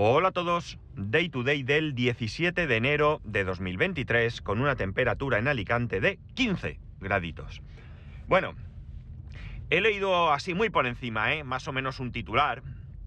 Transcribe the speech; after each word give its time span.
Hola 0.00 0.28
a 0.28 0.30
todos, 0.30 0.78
Day 0.94 1.28
to 1.28 1.42
Day 1.42 1.64
del 1.64 1.92
17 1.96 2.68
de 2.68 2.76
enero 2.76 3.20
de 3.24 3.42
2023 3.42 4.42
con 4.42 4.60
una 4.60 4.76
temperatura 4.76 5.40
en 5.40 5.48
Alicante 5.48 6.00
de 6.00 6.20
15 6.34 6.78
graditos. 7.00 7.62
Bueno, 8.28 8.54
he 9.70 9.80
leído 9.80 10.32
así 10.32 10.54
muy 10.54 10.70
por 10.70 10.86
encima, 10.86 11.34
¿eh? 11.34 11.42
más 11.42 11.66
o 11.66 11.72
menos 11.72 11.98
un 11.98 12.12
titular, 12.12 12.62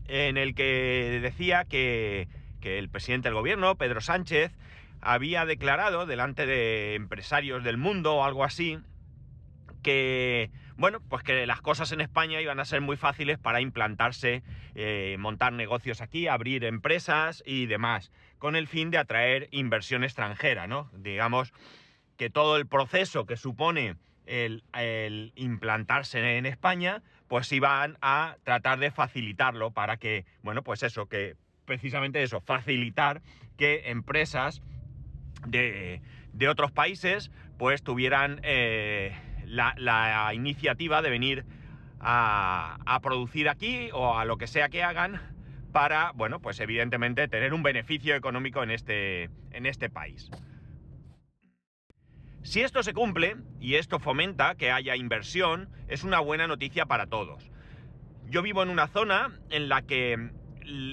en 0.09 0.35
el 0.35 0.53
que 0.53 1.19
decía 1.21 1.63
que, 1.63 2.27
que 2.59 2.77
el 2.77 2.89
presidente 2.89 3.29
del 3.29 3.35
gobierno, 3.35 3.77
Pedro 3.77 4.01
Sánchez, 4.01 4.51
había 4.99 5.45
declarado 5.45 6.05
delante 6.05 6.45
de 6.45 6.95
empresarios 6.95 7.63
del 7.63 7.77
mundo 7.77 8.15
o 8.15 8.25
algo 8.25 8.43
así, 8.43 8.79
que, 9.81 10.51
bueno, 10.81 10.99
pues 10.99 11.21
que 11.21 11.45
las 11.45 11.61
cosas 11.61 11.91
en 11.91 12.01
España 12.01 12.41
iban 12.41 12.59
a 12.59 12.65
ser 12.65 12.81
muy 12.81 12.97
fáciles 12.97 13.37
para 13.37 13.61
implantarse, 13.61 14.41
eh, 14.73 15.15
montar 15.19 15.53
negocios 15.53 16.01
aquí, 16.01 16.27
abrir 16.27 16.65
empresas 16.65 17.43
y 17.45 17.67
demás, 17.67 18.11
con 18.39 18.55
el 18.55 18.67
fin 18.67 18.89
de 18.89 18.97
atraer 18.97 19.47
inversión 19.51 20.03
extranjera, 20.03 20.65
¿no? 20.65 20.89
Digamos 20.93 21.53
que 22.17 22.31
todo 22.31 22.57
el 22.57 22.65
proceso 22.65 23.27
que 23.27 23.37
supone 23.37 23.95
el, 24.25 24.63
implantarse 25.35 26.37
en 26.37 26.47
España, 26.47 27.03
pues 27.27 27.51
iban 27.51 27.99
a 28.01 28.37
tratar 28.43 28.79
de 28.79 28.89
facilitarlo 28.89 29.69
para 29.69 29.97
que, 29.97 30.25
bueno, 30.41 30.63
pues 30.63 30.81
eso, 30.81 31.05
que 31.05 31.35
precisamente 31.65 32.23
eso, 32.23 32.41
facilitar 32.41 33.21
que 33.55 33.91
empresas 33.91 34.63
de, 35.45 36.01
de 36.33 36.49
otros 36.49 36.71
países 36.71 37.31
pues 37.59 37.83
tuvieran 37.83 38.39
eh, 38.41 39.13
la, 39.51 40.31
iniciativa 40.33 41.01
de 41.01 41.09
venir 41.09 41.45
a, 41.99 42.77
a, 42.85 42.99
producir 43.01 43.49
aquí 43.49 43.89
o 43.93 44.17
a 44.17 44.25
lo 44.25 44.37
que 44.37 44.47
sea 44.47 44.69
que 44.69 44.83
hagan 44.83 45.19
para, 45.71 46.11
bueno, 46.13 46.39
pues 46.39 46.59
evidentemente 46.59 47.27
tener 47.27 47.53
un 47.53 47.63
beneficio 47.63 48.15
económico 48.15 48.63
en 48.63 48.71
este, 48.71 49.29
en 49.51 49.65
este 49.65 49.89
país. 49.89 50.29
Si 52.43 52.61
esto 52.61 52.81
se 52.81 52.93
cumple 52.93 53.37
y 53.59 53.75
esto 53.75 53.99
fomenta 53.99 54.55
que 54.55 54.71
haya 54.71 54.95
inversión, 54.95 55.69
es 55.87 56.03
una 56.03 56.19
buena 56.19 56.47
noticia 56.47 56.85
para 56.85 57.07
todos. 57.07 57.49
Yo 58.29 58.41
vivo 58.41 58.63
en 58.63 58.69
una 58.69 58.87
zona 58.87 59.31
en 59.49 59.69
la 59.69 59.83
que 59.83 60.31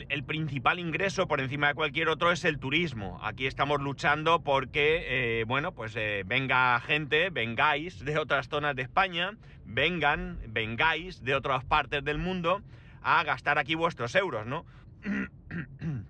el 0.09 0.25
principal 0.25 0.79
ingreso 0.79 1.29
por 1.29 1.41
encima 1.41 1.69
de 1.69 1.75
cualquier 1.75 2.09
otro 2.09 2.33
es 2.33 2.45
el 2.45 2.59
turismo. 2.59 3.21
Aquí 3.23 3.47
estamos 3.47 3.81
luchando 3.81 4.43
porque, 4.43 5.41
eh, 5.41 5.45
bueno, 5.45 5.73
pues 5.73 5.95
eh, 5.97 6.25
venga 6.27 6.79
gente, 6.81 7.31
vengáis 7.31 8.05
de 8.05 8.19
otras 8.19 8.49
zonas 8.49 8.75
de 8.75 8.83
España, 8.83 9.37
vengan, 9.65 10.41
vengáis 10.49 11.23
de 11.23 11.35
otras 11.35 11.65
partes 11.65 12.05
del 12.05 12.19
mundo 12.19 12.63
a 13.03 13.23
gastar 13.23 13.59
aquí 13.59 13.75
vuestros 13.75 14.15
euros, 14.15 14.47
¿no? 14.47 14.67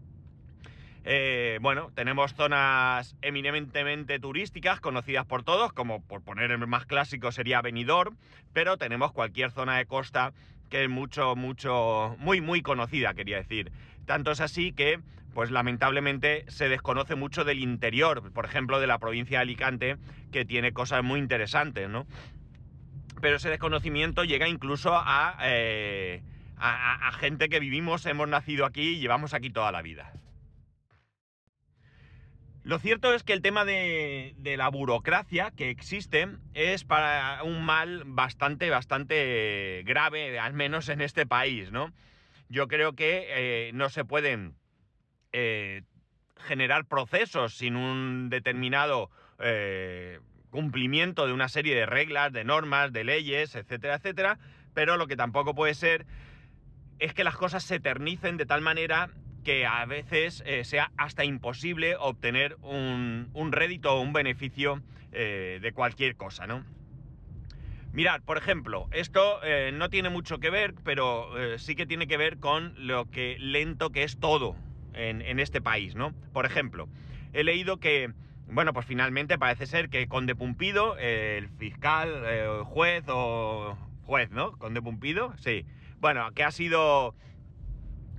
eh, 1.05 1.58
bueno, 1.60 1.91
tenemos 1.94 2.34
zonas 2.34 3.16
eminentemente 3.20 4.19
turísticas 4.19 4.80
conocidas 4.80 5.27
por 5.27 5.42
todos, 5.42 5.72
como 5.75 6.03
por 6.03 6.22
poner 6.22 6.50
el 6.50 6.66
más 6.66 6.86
clásico 6.86 7.32
sería 7.32 7.60
Benidorm, 7.60 8.16
pero 8.55 8.78
tenemos 8.78 9.12
cualquier 9.12 9.50
zona 9.50 9.77
de 9.77 9.86
costa 9.86 10.32
que 10.69 10.84
es 10.84 10.91
mucho, 10.91 11.36
mucho, 11.36 12.16
muy, 12.19 12.41
muy 12.41 12.62
conocida, 12.62 13.14
quería 13.14 13.36
decir. 13.36 13.72
Tanto 14.06 14.30
es 14.30 14.41
así 14.41 14.72
que, 14.72 15.00
pues 15.34 15.50
lamentablemente, 15.50 16.44
se 16.48 16.69
desconoce 16.69 17.14
mucho 17.14 17.44
del 17.44 17.58
interior, 17.58 18.33
por 18.33 18.44
ejemplo, 18.44 18.80
de 18.80 18.86
la 18.86 18.98
provincia 18.98 19.38
de 19.38 19.42
Alicante, 19.42 19.97
que 20.33 20.44
tiene 20.44 20.72
cosas 20.72 21.02
muy 21.05 21.20
interesantes, 21.20 21.88
¿no? 21.88 22.06
Pero 23.20 23.36
ese 23.36 23.50
desconocimiento 23.50 24.25
llega 24.25 24.48
incluso 24.48 24.94
a, 24.94 25.37
eh, 25.42 26.22
a, 26.56 27.09
a 27.09 27.12
gente 27.12 27.48
que 27.48 27.60
vivimos, 27.60 28.06
hemos 28.06 28.28
nacido 28.28 28.65
aquí 28.65 28.91
y 28.91 29.00
llevamos 29.00 29.34
aquí 29.34 29.50
toda 29.50 29.72
la 29.72 29.82
vida. 29.82 30.12
Lo 32.68 32.78
cierto 32.78 33.14
es 33.14 33.22
que 33.22 33.32
el 33.32 33.40
tema 33.40 33.64
de, 33.64 34.34
la 34.58 34.68
burocracia 34.68 35.52
que 35.56 35.70
existe 35.70 36.28
es 36.52 36.84
para 36.84 37.42
un 37.42 37.64
mal 37.64 38.02
bastante, 38.04 38.68
bastante 38.68 39.82
grave, 39.86 40.38
al 40.38 40.52
menos 40.52 40.90
en 40.90 41.00
este 41.00 41.24
país, 41.24 41.72
¿no? 41.72 41.94
Yo 42.50 42.68
creo 42.68 42.92
que 42.92 43.24
eh, 43.30 43.70
no 43.72 43.88
se 43.88 44.04
pueden 44.04 44.54
eh, 45.32 45.80
generar 46.36 46.84
procesos 46.84 47.54
sin 47.54 47.74
un 47.74 48.28
determinado 48.28 49.10
eh, 49.38 50.20
cumplimiento 50.50 51.26
de 51.26 51.32
una 51.32 51.48
serie 51.48 51.74
de 51.74 51.86
reglas, 51.86 52.34
de 52.34 52.44
normas, 52.44 52.92
de 52.92 53.02
leyes, 53.02 53.54
etcétera, 53.54 53.94
etcétera, 53.94 54.38
pero 54.74 54.98
lo 54.98 55.06
que 55.06 55.16
tampoco 55.16 55.54
puede 55.54 55.72
ser 55.72 56.04
es 56.98 57.14
que 57.14 57.24
las 57.24 57.38
cosas 57.38 57.64
se 57.64 57.76
eternicen 57.76 58.36
de 58.36 58.44
tal 58.44 58.60
manera 58.60 59.08
que 59.48 59.64
a 59.64 59.86
veces 59.86 60.42
eh, 60.44 60.62
sea 60.66 60.92
hasta 60.98 61.25
imposible 61.25 61.97
obtener 61.98 62.59
un, 62.60 63.31
un 63.32 63.50
rédito 63.50 63.94
o 63.94 64.03
un 64.03 64.12
beneficio 64.12 64.82
eh, 65.10 65.59
de 65.62 65.72
cualquier 65.72 66.16
cosa, 66.16 66.47
¿no? 66.47 66.66
Mirad, 67.94 68.20
por 68.20 68.36
ejemplo, 68.36 68.88
esto 68.92 69.41
eh, 69.42 69.70
no 69.72 69.88
tiene 69.88 70.10
mucho 70.10 70.36
que 70.36 70.50
ver, 70.50 70.75
pero 70.84 71.38
eh, 71.38 71.59
sí 71.59 71.76
que 71.76 71.86
tiene 71.86 72.06
que 72.06 72.19
ver 72.19 72.36
con 72.36 72.75
lo 72.76 73.10
que 73.10 73.38
lento 73.38 73.88
que 73.88 74.03
es 74.03 74.20
todo 74.20 74.54
en, 74.92 75.41
este 75.41 75.62
país, 75.62 75.94
¿no? 75.94 76.12
Por 76.34 76.44
ejemplo, 76.44 76.86
he 77.32 77.42
leído 77.42 77.78
que, 77.78 78.12
bueno, 78.48 78.75
pues 78.75 78.84
finalmente 78.84 79.38
parece 79.38 79.65
ser 79.65 79.88
que 79.88 80.09
Conde 80.09 80.34
Pumpido, 80.34 80.98
el 80.98 81.48
fiscal, 81.48 82.65
juez 82.65 83.04
o 83.09 83.78
juez, 84.04 84.30
¿no? 84.30 84.53
Conde 84.59 84.82
Pumpido, 84.82 85.32
sí. 85.38 85.65
Bueno, 86.00 86.32
que 86.34 86.44
ha 86.44 86.50
sido 86.50 87.15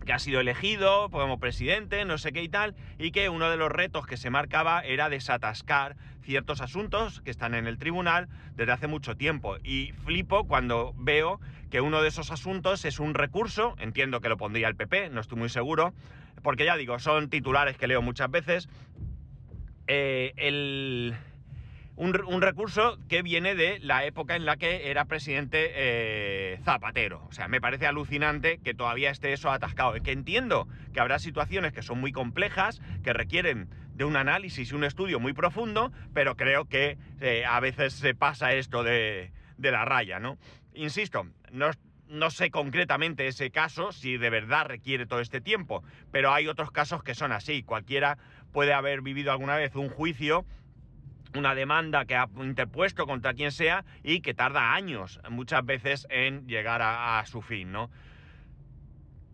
que 0.05 0.13
ha 0.13 0.19
sido 0.19 0.39
elegido 0.39 1.09
como 1.09 1.39
presidente, 1.39 2.05
no 2.05 2.17
sé 2.17 2.31
qué 2.31 2.43
y 2.43 2.49
tal, 2.49 2.75
y 2.97 3.11
que 3.11 3.29
uno 3.29 3.49
de 3.49 3.57
los 3.57 3.71
retos 3.71 4.05
que 4.05 4.17
se 4.17 4.29
marcaba 4.29 4.81
era 4.81 5.09
desatascar 5.09 5.95
ciertos 6.21 6.61
asuntos 6.61 7.21
que 7.21 7.31
están 7.31 7.53
en 7.55 7.67
el 7.67 7.77
tribunal 7.77 8.27
desde 8.55 8.71
hace 8.71 8.87
mucho 8.87 9.15
tiempo. 9.15 9.57
Y 9.63 9.93
flipo 10.03 10.45
cuando 10.45 10.93
veo 10.97 11.39
que 11.69 11.81
uno 11.81 12.01
de 12.01 12.09
esos 12.09 12.31
asuntos 12.31 12.85
es 12.85 12.99
un 12.99 13.13
recurso, 13.13 13.75
entiendo 13.79 14.21
que 14.21 14.29
lo 14.29 14.37
pondría 14.37 14.67
el 14.67 14.75
PP, 14.75 15.09
no 15.09 15.21
estoy 15.21 15.37
muy 15.37 15.49
seguro, 15.49 15.93
porque 16.43 16.65
ya 16.65 16.77
digo, 16.77 16.99
son 16.99 17.29
titulares 17.29 17.77
que 17.77 17.87
leo 17.87 18.01
muchas 18.01 18.29
veces. 18.31 18.69
Eh, 19.87 20.33
el, 20.37 21.15
un, 21.99 22.41
recurso 22.41 22.97
que 23.09 23.21
viene 23.21 23.55
de 23.55 23.77
la 23.79 24.05
época 24.05 24.37
en 24.37 24.45
la 24.45 24.55
que 24.55 24.89
era 24.89 25.03
presidente 25.03 25.71
eh, 25.75 26.59
Zapatero. 26.63 27.25
O 27.27 27.33
sea, 27.33 27.49
me 27.49 27.59
parece 27.59 27.87
alucinante 27.87 28.59
que 28.63 28.73
todavía 28.73 29.11
esté 29.11 29.33
eso 29.33 29.51
atascado. 29.51 29.93
Que 30.01 30.13
entiendo 30.13 30.67
que 30.93 31.01
habrá 31.01 31.19
situaciones 31.19 31.73
que 31.73 31.81
son 31.81 31.99
muy 31.99 32.13
complejas, 32.13 32.81
que 33.03 33.11
requieren 33.11 33.69
de 33.95 34.05
un 34.05 34.15
análisis 34.15 34.71
y 34.71 34.75
un 34.75 34.85
estudio 34.85 35.19
muy 35.19 35.33
profundo, 35.33 35.91
pero 36.13 36.37
creo 36.37 36.65
que 36.69 36.97
eh, 37.19 37.43
a 37.45 37.59
veces 37.59 37.93
se 37.93 38.15
pasa 38.15 38.53
esto 38.53 38.81
de, 38.83 39.33
de 39.57 39.71
la 39.71 39.83
raya, 39.83 40.19
¿no? 40.19 40.37
Insisto, 40.73 41.27
no, 41.51 41.71
no 42.07 42.31
sé 42.31 42.49
concretamente 42.49 43.27
ese 43.27 43.51
caso, 43.51 43.91
si 43.91 44.17
de 44.17 44.29
verdad 44.29 44.67
requiere 44.67 45.05
todo 45.05 45.19
este 45.19 45.41
tiempo, 45.41 45.83
pero 46.11 46.31
hay 46.31 46.47
otros 46.47 46.71
casos 46.71 47.03
que 47.03 47.13
son 47.13 47.33
así. 47.33 47.61
Cualquiera 47.61 48.17
puede 48.53 48.71
haber 48.71 49.01
vivido 49.01 49.33
alguna 49.33 49.57
vez 49.57 49.75
un 49.75 49.89
juicio 49.89 50.45
una 51.35 51.55
demanda 51.55 52.05
que 52.05 52.15
ha 52.15 52.27
interpuesto 52.41 53.05
contra 53.05 53.33
quien 53.33 53.51
sea 53.51 53.85
y 54.03 54.21
que 54.21 54.33
tarda 54.33 54.73
años 54.73 55.19
muchas 55.29 55.65
veces 55.65 56.07
en 56.09 56.47
llegar 56.47 56.81
a, 56.81 57.23
su 57.25 57.41
fin, 57.41 57.71
¿no? 57.71 57.89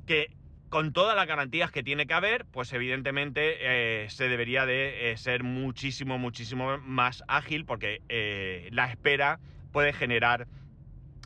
Que 0.06 0.32
con 0.70 0.92
todas 0.92 1.16
las 1.16 1.28
garantías 1.28 1.72
que 1.72 1.84
tiene 1.84 2.06
que 2.06 2.14
haber, 2.14 2.46
pues 2.46 2.74
evidentemente 2.74 3.58
eh, 4.04 4.10
se 4.10 4.28
debería 4.28 4.66
de 4.66 5.12
eh, 5.12 5.18
ser 5.18 5.44
muchísimo, 5.44 6.18
muchísimo 6.18 6.78
más 6.80 7.24
ágil 7.28 7.66
porque 7.66 8.02
eh, 8.10 8.68
la 8.72 8.90
espera 8.90 9.40
puede 9.72 9.94
generar 9.94 10.48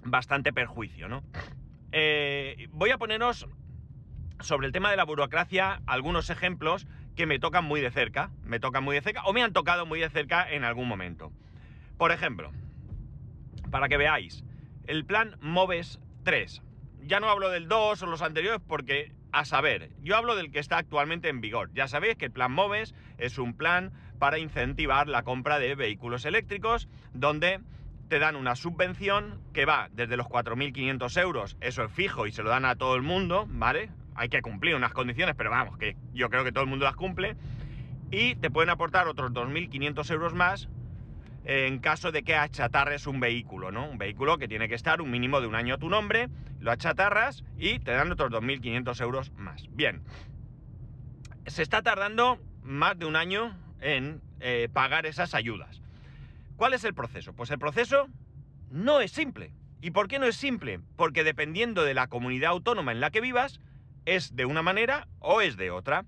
bastante 0.03 0.53
perjuicio, 0.53 1.07
¿no? 1.07 1.23
Voy 2.71 2.91
a 2.91 2.97
poneros 2.99 3.47
sobre 4.41 4.67
el 4.67 4.73
tema 4.73 4.91
de 4.91 4.97
la 4.97 5.03
burocracia 5.03 5.81
algunos 5.87 6.29
ejemplos 6.29 6.87
que 7.19 7.25
me 7.25 7.37
tocan 7.37 7.65
muy 7.65 7.81
de 7.81 7.91
cerca, 7.91 8.31
me 8.45 8.61
tocan 8.61 8.81
muy 8.81 8.95
de 8.95 9.01
cerca 9.01 9.23
o 9.25 9.33
me 9.33 9.43
han 9.43 9.51
tocado 9.51 9.85
muy 9.85 9.99
de 9.99 10.09
cerca 10.09 10.49
en 10.49 10.63
algún 10.63 10.87
momento. 10.87 11.33
Por 11.97 12.13
ejemplo, 12.13 12.49
para 13.69 13.89
que 13.89 13.97
veáis, 13.97 14.45
el 14.87 15.03
plan 15.03 15.35
MOVES 15.41 15.99
3. 16.23 16.61
Ya 17.01 17.19
no 17.19 17.29
hablo 17.29 17.49
del 17.49 17.67
2 17.67 18.01
o 18.01 18.05
los 18.05 18.21
anteriores 18.21 18.61
porque, 18.65 19.11
a 19.33 19.43
saber, 19.43 19.89
yo 20.01 20.15
hablo 20.15 20.37
del 20.37 20.49
que 20.49 20.59
está 20.59 20.77
actualmente 20.77 21.27
en 21.27 21.41
vigor. 21.41 21.69
Ya 21.73 21.89
sabéis 21.89 22.15
que 22.15 22.27
el 22.27 22.31
plan 22.31 22.53
MOVES 22.53 22.95
es 23.17 23.37
un 23.37 23.53
plan 23.53 23.91
para 24.17 24.39
incentivar 24.39 25.09
la 25.09 25.23
compra 25.23 25.59
de 25.59 25.75
vehículos 25.75 26.23
eléctricos 26.23 26.87
donde 27.13 27.59
te 28.07 28.19
dan 28.19 28.37
una 28.37 28.55
subvención 28.55 29.41
que 29.51 29.65
va 29.65 29.89
desde 29.91 30.15
los 30.15 30.27
4.500 30.27 31.21
euros, 31.21 31.57
eso 31.59 31.83
es 31.83 31.91
fijo 31.91 32.27
y 32.27 32.31
se 32.31 32.43
lo 32.43 32.49
dan 32.49 32.63
a 32.63 32.77
todo 32.77 32.95
el 32.95 33.01
mundo, 33.01 33.45
¿vale? 33.49 33.89
Hay 34.19 34.27
que 34.27 34.41
cumplir 34.41 34.75
unas 34.75 34.91
condiciones, 34.91 35.33
pero 35.35 35.49
vamos, 35.49 35.77
que 35.77 35.95
yo 36.13 36.29
creo 36.29 36.43
que 36.43 36.51
todo 36.51 36.65
el 36.65 36.69
mundo 36.69 36.83
las 36.83 36.97
cumple. 36.97 37.37
Y 38.11 38.35
te 38.35 38.51
pueden 38.51 38.69
aportar 38.69 39.07
otros 39.07 39.31
2.500 39.31 40.11
euros 40.11 40.33
más 40.33 40.67
en 41.45 41.79
caso 41.79 42.11
de 42.11 42.23
que 42.23 42.35
achatarres 42.35 43.07
un 43.07 43.21
vehículo, 43.21 43.71
¿no? 43.71 43.89
Un 43.89 43.97
vehículo 43.97 44.37
que 44.37 44.49
tiene 44.49 44.67
que 44.67 44.75
estar 44.75 45.01
un 45.01 45.09
mínimo 45.09 45.39
de 45.39 45.47
un 45.47 45.55
año 45.55 45.75
a 45.75 45.77
tu 45.77 45.89
nombre, 45.89 46.27
lo 46.59 46.69
achatarras 46.69 47.45
y 47.57 47.79
te 47.79 47.91
dan 47.91 48.11
otros 48.11 48.29
2.500 48.29 49.01
euros 49.01 49.31
más. 49.37 49.65
Bien. 49.71 50.01
se 51.47 51.63
está 51.63 51.81
tardando 51.81 52.39
más 52.61 52.99
de 52.99 53.05
un 53.05 53.15
año 53.15 53.57
en 53.79 54.21
eh, 54.41 54.67
pagar 54.73 55.05
esas 55.05 55.33
ayudas. 55.33 55.81
¿Cuál 56.57 56.73
es 56.73 56.83
el 56.83 56.93
proceso? 56.93 57.31
Pues 57.31 57.51
el 57.51 57.57
proceso 57.57 58.09
no 58.69 58.99
es 58.99 59.11
simple. 59.11 59.53
¿Y 59.81 59.91
por 59.91 60.09
qué 60.09 60.19
no 60.19 60.25
es 60.25 60.35
simple? 60.35 60.81
Porque 60.97 61.23
dependiendo 61.23 61.83
de 61.83 61.93
la 61.93 62.07
comunidad 62.07 62.51
autónoma 62.51 62.91
en 62.91 62.99
la 62.99 63.11
que 63.11 63.21
vivas, 63.21 63.61
es 64.15 64.35
de 64.35 64.45
una 64.45 64.61
manera 64.61 65.07
o 65.19 65.41
es 65.41 65.57
de 65.57 65.71
otra. 65.71 66.05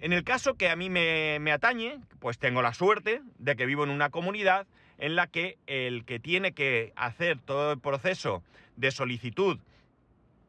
En 0.00 0.12
el 0.12 0.24
caso 0.24 0.54
que 0.54 0.70
a 0.70 0.76
mí 0.76 0.88
me, 0.88 1.52
atañe, 1.52 2.00
pues 2.18 2.38
tengo 2.38 2.62
la 2.62 2.72
suerte 2.72 3.20
de 3.38 3.56
que 3.56 3.66
vivo 3.66 3.84
en 3.84 3.90
una 3.90 4.10
comunidad 4.10 4.66
en 4.98 5.14
la 5.14 5.26
que 5.26 5.58
el 5.66 6.04
que 6.04 6.18
tiene 6.18 6.52
que 6.52 6.92
hacer 6.96 7.38
todo 7.38 7.72
el 7.72 7.78
proceso 7.78 8.42
de 8.76 8.90
solicitud 8.90 9.58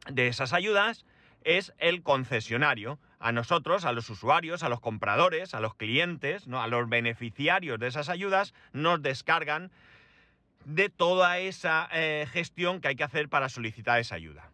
de 0.09 0.27
esas 0.27 0.53
ayudas 0.53 1.05
es 1.43 1.73
el 1.77 2.01
concesionario. 2.01 2.97
A 3.19 3.31
nosotros, 3.31 3.85
a 3.85 3.91
los 3.91 4.09
usuarios, 4.09 4.63
a 4.63 4.69
los 4.69 4.79
compradores, 4.79 5.53
a 5.53 5.59
los 5.59 5.75
clientes, 5.75 6.47
¿no? 6.47 6.61
a 6.61 6.67
los 6.67 6.89
beneficiarios 6.89 7.79
de 7.79 7.87
esas 7.87 8.09
ayudas, 8.09 8.53
nos 8.73 9.01
descargan 9.01 9.69
de 10.65 10.89
toda 10.89 11.37
esa 11.37 11.87
eh, 11.91 12.25
gestión 12.31 12.81
que 12.81 12.89
hay 12.89 12.95
que 12.95 13.03
hacer 13.03 13.29
para 13.29 13.49
solicitar 13.49 13.99
esa 13.99 14.15
ayuda. 14.15 14.49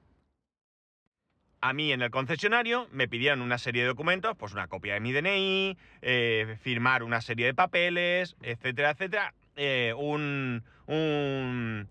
A 1.59 1.73
mí 1.73 1.91
en 1.91 2.01
el 2.01 2.11
concesionario 2.11 2.87
me 2.91 3.07
pidieron 3.07 3.41
una 3.41 3.57
serie 3.57 3.81
de 3.81 3.87
documentos, 3.87 4.35
pues 4.37 4.53
una 4.53 4.67
copia 4.67 4.93
de 4.93 4.99
mi 4.99 5.11
DNI, 5.11 5.77
eh, 6.01 6.57
firmar 6.61 7.01
una 7.01 7.21
serie 7.21 7.47
de 7.47 7.53
papeles, 7.55 8.35
etcétera, 8.43 8.91
etcétera, 8.91 9.33
eh, 9.55 9.93
un, 9.97 10.63
un 10.85 11.87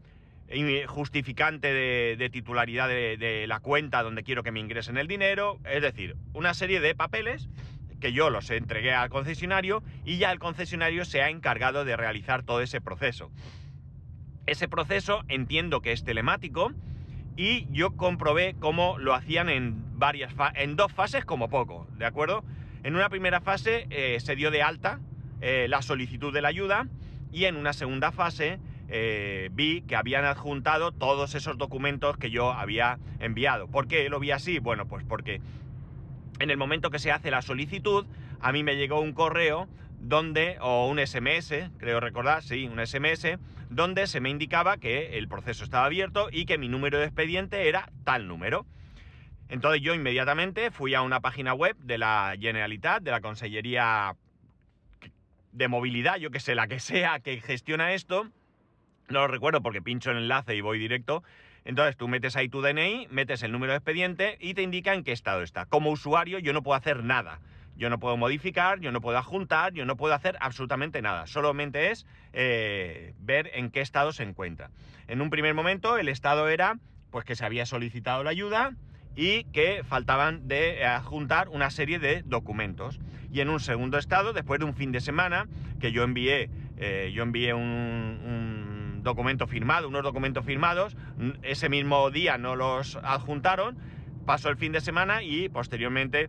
justificante 0.87 1.73
de, 1.73 2.31
titularidad 2.31 2.89
de, 2.89 3.45
la 3.49 3.61
cuenta 3.61 4.03
donde 4.03 4.23
quiero 4.23 4.43
que 4.43 4.53
me 4.53 4.61
ingresen 4.61 4.97
el 4.97 5.09
dinero, 5.09 5.59
es 5.65 5.83
decir, 5.83 6.17
una 6.33 6.55
serie 6.55 6.81
de 6.81 6.95
papeles 6.95 7.49
que 8.01 8.13
yo 8.13 8.31
los 8.31 8.51
entregué 8.51 8.93
al 8.93 9.09
concesionario 9.09 9.83
y 10.05 10.19
ya 10.19 10.31
el 10.31 10.39
concesionario 10.39 11.05
se 11.05 11.23
ha 11.23 11.31
encargado 11.31 11.85
de 11.85 11.97
realizar 11.97 12.45
todo 12.45 12.61
ese 12.61 12.81
proceso. 12.81 13.31
Ese 14.47 14.69
proceso 14.69 15.25
entiendo 15.29 15.81
que 15.81 15.91
es 15.91 16.05
telemático 16.05 16.73
y 17.37 17.67
yo 17.71 17.97
comprobé 17.97 18.55
cómo 18.59 18.99
lo 18.99 19.15
hacían 19.15 19.49
en 19.49 19.99
varias 19.99 20.33
en 20.55 20.77
dos 20.77 20.93
fases 20.93 21.25
como 21.25 21.49
poco, 21.49 21.87
¿de 21.99 22.07
acuerdo? 22.07 22.45
En 22.83 22.95
una 22.95 23.09
primera 23.09 23.41
fase 23.41 23.87
eh, 23.91 24.19
se 24.21 24.37
dio 24.37 24.51
de 24.51 24.63
alta 24.63 25.01
eh, 25.41 25.67
la 25.69 25.83
solicitud 25.83 26.33
de 26.33 26.41
la 26.41 26.49
ayuda 26.49 26.87
y 27.33 27.45
en 27.45 27.57
una 27.57 27.73
segunda 27.73 28.11
fase 28.11 28.59
eh, 28.89 29.51
vi 29.53 29.83
que 29.83 29.97
habían 29.97 30.25
adjuntado 30.25 30.93
todos 30.93 31.35
esos 31.35 31.59
documentos 31.59 32.17
que 32.17 32.31
yo 32.31 32.53
había 32.53 32.99
enviado. 33.19 33.67
¿Por 33.67 33.89
qué 33.89 34.09
lo 34.09 34.21
vi 34.21 34.31
así? 34.31 34.59
Bueno, 34.59 34.87
pues 34.87 35.05
porque 35.05 35.41
en 36.39 36.51
el 36.51 36.57
momento 36.57 36.91
que 36.91 36.99
se 36.99 37.11
hace 37.11 37.31
la 37.31 37.43
solicitud, 37.43 38.07
a 38.41 38.53
mí 38.53 38.63
me 38.63 38.77
llegó 38.77 39.01
un 39.01 39.13
correo 39.13 39.69
donde, 39.99 40.59
o 40.61 40.89
un 40.89 40.99
SMS, 41.05 41.71
creo 41.79 42.01
recordar, 42.01 42.43
sí, 42.43 42.67
un 42.67 42.85
SMS, 42.85 43.39
donde 43.71 44.07
se 44.07 44.21
me 44.21 44.31
indicaba 44.31 44.77
que 44.77 45.19
el 45.19 45.29
proceso 45.29 45.65
estaba 45.65 45.87
abierto 45.87 46.29
y 46.31 46.47
que 46.47 46.59
mi 46.59 46.69
número 46.69 46.99
de 46.99 47.07
expediente 47.07 47.69
era 47.69 47.91
tal 48.05 48.29
número. 48.29 48.67
Entonces 49.49 49.83
yo 49.83 49.95
inmediatamente 49.95 50.71
fui 50.71 50.95
a 50.95 51.03
una 51.03 51.21
página 51.21 51.55
web 51.55 51.77
de 51.79 51.99
la 51.99 52.35
Generalitat, 52.39 53.03
de 53.03 53.11
la 53.11 53.21
Consellería 53.21 54.17
de 55.53 55.69
Movilidad, 55.69 56.17
yo 56.17 56.31
que 56.31 56.41
sé, 56.41 56.55
la 56.55 56.67
que 56.67 56.81
sea 56.81 57.21
que 57.21 57.41
gestiona 57.41 57.93
esto, 57.93 58.31
no 59.09 59.21
lo 59.21 59.29
recuerdo 59.29 59.63
porque 59.63 59.83
pincho 59.83 60.11
el 60.11 60.19
enlace 60.19 60.55
y 60.55 60.61
voy 60.61 60.79
directo. 60.79 61.23
Entonces 61.65 61.97
tú 61.97 62.09
metes 62.09 62.37
ahí 62.37 62.49
tu 62.49 62.61
DNI, 62.61 63.09
metes 63.11 63.43
el 63.43 63.53
número 63.53 63.73
de 63.73 63.79
expediente 63.79 64.37
y 64.41 64.55
te 64.55 64.63
indica 64.63 64.95
en 64.95 65.03
qué 65.03 65.13
estado 65.13 65.43
está. 65.43 65.67
Como 65.67 65.91
usuario 65.91 66.39
yo 66.39 66.53
no 66.53 66.63
puedo 66.63 66.77
hacer 66.77 67.03
nada. 67.03 67.41
Yo 67.77 67.91
no 67.91 67.99
puedo 67.99 68.17
modificar, 68.17 68.81
yo 68.81 68.91
no 68.91 69.01
puedo 69.01 69.19
adjuntar, 69.19 69.73
yo 69.73 69.85
no 69.85 69.97
puedo 69.97 70.15
hacer 70.15 70.37
absolutamente 70.41 71.03
nada. 71.03 71.27
Solamente 71.27 71.91
es 71.91 72.07
eh, 72.33 73.15
ver 73.19 73.51
en 73.55 73.71
qué 73.71 73.81
estado 73.81 74.13
se 74.13 74.23
encuentra. 74.23 74.71
En 75.09 75.21
un 75.21 75.31
primer 75.31 75.55
momento 75.55 75.99
el 75.99 76.09
estado 76.09 76.49
era 76.49 76.79
pues 77.11 77.25
que 77.25 77.37
se 77.37 77.45
había 77.45 77.67
solicitado 77.67 78.25
la 78.25 78.31
ayuda 78.31 78.75
y 79.15 79.45
que 79.45 79.83
faltaban 79.85 80.47
de 80.49 80.85
adjuntar 80.85 81.49
una 81.49 81.71
serie 81.71 81.99
de 81.99 82.23
documentos. 82.23 83.01
Y 83.33 83.41
en 83.41 83.49
un 83.49 83.61
segundo 83.61 83.99
estado, 83.99 84.33
después 84.33 84.61
de 84.61 84.67
un 84.67 84.75
fin 84.75 84.93
de 84.93 85.01
semana, 85.01 85.47
que 85.81 85.93
yo 85.93 86.03
envié, 86.03 86.51
eh, 86.77 87.11
yo 87.15 87.23
envié 87.23 87.55
un 87.55 89.01
documento 89.03 89.47
firmado, 89.47 89.89
unos 89.89 90.03
documentos 90.03 90.45
firmados, 90.45 90.97
ese 91.43 91.69
mismo 91.69 92.11
día 92.11 92.39
no 92.39 92.57
los 92.57 92.97
adjuntaron, 92.97 93.79
pasó 94.27 94.51
el 94.51 94.57
fin 94.57 94.73
de 94.73 94.81
semana 94.81 95.23
y 95.23 95.49
posteriormente 95.49 96.29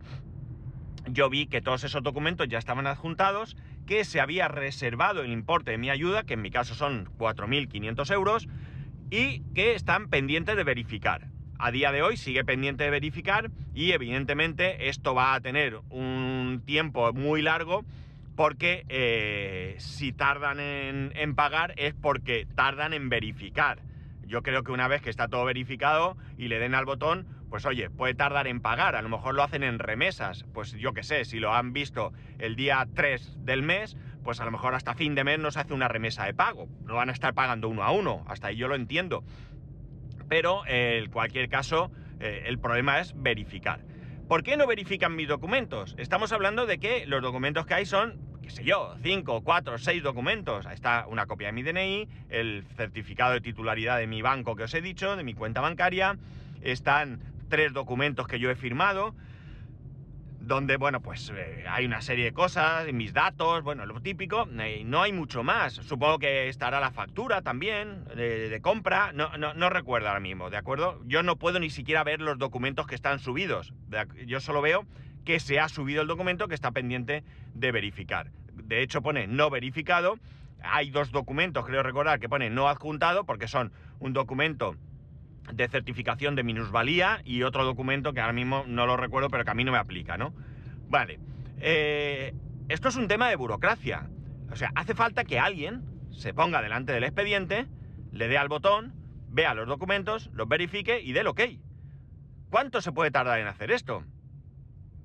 yo 1.10 1.30
vi 1.30 1.46
que 1.46 1.60
todos 1.60 1.84
esos 1.84 2.02
documentos 2.02 2.48
ya 2.48 2.58
estaban 2.58 2.86
adjuntados, 2.86 3.56
que 3.86 4.04
se 4.04 4.20
había 4.20 4.48
reservado 4.48 5.22
el 5.22 5.32
importe 5.32 5.72
de 5.72 5.78
mi 5.78 5.90
ayuda, 5.90 6.24
que 6.24 6.34
en 6.34 6.42
mi 6.42 6.50
caso 6.50 6.74
son 6.74 7.08
4.500 7.18 8.12
euros, 8.12 8.48
y 9.10 9.40
que 9.54 9.74
están 9.74 10.08
pendientes 10.08 10.56
de 10.56 10.64
verificar. 10.64 11.28
A 11.58 11.72
día 11.72 11.90
de 11.90 12.02
hoy 12.02 12.16
sigue 12.16 12.44
pendiente 12.44 12.84
de 12.84 12.90
verificar 12.90 13.50
y 13.74 13.92
evidentemente 13.92 14.88
esto 14.88 15.14
va 15.14 15.34
a 15.34 15.40
tener 15.40 15.80
un 15.90 16.62
tiempo 16.64 17.12
muy 17.12 17.42
largo 17.42 17.84
porque 18.36 18.84
eh, 18.88 19.74
si 19.78 20.12
tardan 20.12 20.60
en, 20.60 21.34
pagar 21.34 21.74
es 21.76 21.94
porque 21.94 22.46
tardan 22.54 22.92
en 22.92 23.08
verificar. 23.08 23.80
Yo 24.24 24.44
creo 24.44 24.62
que 24.62 24.70
una 24.70 24.86
vez 24.86 25.02
que 25.02 25.10
está 25.10 25.26
todo 25.26 25.44
verificado 25.44 26.16
y 26.36 26.46
le 26.46 26.60
den 26.60 26.76
al 26.76 26.84
botón, 26.84 27.26
pues 27.50 27.64
oye, 27.66 27.90
puede 27.90 28.14
tardar 28.14 28.46
en 28.46 28.60
pagar, 28.60 28.96
a 28.96 29.02
lo 29.02 29.08
mejor 29.08 29.34
lo 29.34 29.42
hacen 29.42 29.62
en 29.62 29.78
remesas, 29.78 30.44
pues 30.52 30.72
yo 30.72 30.92
qué 30.92 31.02
sé, 31.02 31.24
si 31.24 31.38
lo 31.38 31.54
han 31.54 31.72
visto 31.72 32.12
el 32.38 32.56
día 32.56 32.86
3 32.94 33.44
del 33.44 33.62
mes, 33.62 33.96
pues 34.22 34.40
a 34.40 34.44
lo 34.44 34.50
mejor 34.50 34.74
hasta 34.74 34.94
fin 34.94 35.14
de 35.14 35.24
mes 35.24 35.38
no 35.38 35.50
se 35.50 35.60
hace 35.60 35.74
una 35.74 35.88
remesa 35.88 36.24
de 36.24 36.34
pago, 36.34 36.68
no 36.84 36.96
van 36.96 37.08
a 37.08 37.12
estar 37.12 37.34
pagando 37.34 37.68
uno 37.68 37.82
a 37.82 37.90
uno, 37.90 38.24
hasta 38.26 38.48
ahí 38.48 38.56
yo 38.56 38.68
lo 38.68 38.74
entiendo. 38.74 39.24
Pero 40.28 40.62
en 40.66 41.10
cualquier 41.10 41.48
caso, 41.48 41.90
eh, 42.20 42.44
el 42.46 42.58
problema 42.58 43.00
es 43.00 43.14
verificar. 43.16 43.80
¿Por 44.28 44.42
qué 44.42 44.58
no 44.58 44.66
verifican 44.66 45.16
mis 45.16 45.26
documentos? 45.26 45.94
Estamos 45.96 46.32
hablando 46.32 46.66
de 46.66 46.78
que 46.78 47.06
los 47.06 47.22
documentos 47.22 47.64
que 47.64 47.74
hay 47.74 47.86
son 47.86 48.28
qué 48.42 48.50
sé 48.50 48.64
yo, 48.64 48.94
cinco, 49.02 49.42
cuatro, 49.42 49.76
seis 49.78 50.02
documentos. 50.02 50.66
Ahí 50.66 50.74
está 50.74 51.06
una 51.06 51.26
copia 51.26 51.48
de 51.48 51.52
mi 51.52 51.62
DNI, 51.62 52.08
el 52.30 52.64
certificado 52.76 53.32
de 53.34 53.40
titularidad 53.42 53.98
de 53.98 54.06
mi 54.06 54.22
banco 54.22 54.56
que 54.56 54.64
os 54.64 54.74
he 54.74 54.80
dicho, 54.80 55.16
de 55.16 55.22
mi 55.22 55.34
cuenta 55.34 55.60
bancaria. 55.60 56.16
Están 56.62 57.20
tres 57.48 57.72
documentos 57.72 58.26
que 58.26 58.38
yo 58.38 58.50
he 58.50 58.54
firmado, 58.56 59.14
donde, 60.48 60.78
bueno, 60.78 61.00
pues 61.00 61.30
eh, 61.36 61.64
hay 61.68 61.84
una 61.84 62.00
serie 62.00 62.24
de 62.24 62.32
cosas, 62.32 62.90
mis 62.92 63.12
datos, 63.12 63.62
bueno, 63.62 63.84
lo 63.84 64.00
típico. 64.00 64.48
Eh, 64.58 64.82
no 64.84 65.02
hay 65.02 65.12
mucho 65.12 65.42
más. 65.44 65.74
Supongo 65.74 66.18
que 66.18 66.48
estará 66.48 66.80
la 66.80 66.90
factura 66.90 67.42
también 67.42 68.04
de, 68.16 68.58
compra. 68.62 69.12
No, 69.12 69.36
no, 69.36 69.52
no, 69.52 69.68
recuerdo 69.68 70.08
ahora 70.08 70.20
mismo, 70.20 70.48
¿de 70.48 70.56
acuerdo? 70.56 71.02
Yo 71.06 71.22
no 71.22 71.36
puedo 71.36 71.60
ni 71.60 71.68
siquiera 71.68 72.02
ver 72.02 72.20
los 72.20 72.38
documentos 72.38 72.86
que 72.86 72.94
están 72.94 73.18
subidos. 73.18 73.74
Yo 74.26 74.40
solo 74.40 74.62
veo 74.62 74.86
que 75.26 75.38
se 75.38 75.60
ha 75.60 75.68
subido 75.68 76.00
el 76.00 76.08
documento 76.08 76.48
que 76.48 76.54
está 76.54 76.70
pendiente 76.70 77.24
de 77.52 77.70
verificar. 77.70 78.30
De 78.54 78.82
hecho 78.82 79.02
pone 79.02 79.26
no 79.26 79.50
verificado. 79.50 80.18
Hay 80.62 80.90
dos 80.90 81.12
documentos, 81.12 81.66
creo 81.66 81.82
recordar, 81.82 82.18
que 82.18 82.28
pone 82.28 82.48
no 82.48 82.68
adjuntado 82.68 83.24
porque 83.24 83.46
son 83.46 83.70
un 84.00 84.14
documento 84.14 84.76
de 85.52 85.68
certificación 85.68 86.34
de 86.34 86.42
minusvalía 86.42 87.20
y 87.24 87.42
otro 87.42 87.64
documento 87.64 88.12
que 88.12 88.20
ahora 88.20 88.32
mismo 88.32 88.64
no 88.66 88.86
lo 88.86 88.96
recuerdo, 88.96 89.28
pero 89.28 89.44
que 89.44 89.50
a 89.50 89.54
mí 89.54 89.64
no 89.64 89.72
me 89.72 89.78
aplica, 89.78 90.16
¿no? 90.16 90.32
Vale. 90.88 91.18
Eh, 91.60 92.34
esto 92.68 92.88
es 92.88 92.96
un 92.96 93.08
tema 93.08 93.28
de 93.28 93.36
burocracia. 93.36 94.08
O 94.50 94.56
sea, 94.56 94.70
hace 94.74 94.94
falta 94.94 95.24
que 95.24 95.38
alguien 95.38 95.84
se 96.10 96.34
ponga 96.34 96.62
delante 96.62 96.92
del 96.92 97.04
expediente, 97.04 97.66
le 98.12 98.28
dé 98.28 98.38
al 98.38 98.48
botón, 98.48 98.94
vea 99.30 99.54
los 99.54 99.68
documentos, 99.68 100.30
los 100.32 100.48
verifique 100.48 101.00
y 101.00 101.12
dé 101.12 101.20
el 101.20 101.26
ok. 101.28 101.40
¿Cuánto 102.50 102.80
se 102.80 102.92
puede 102.92 103.10
tardar 103.10 103.38
en 103.38 103.46
hacer 103.46 103.70
esto? 103.70 104.04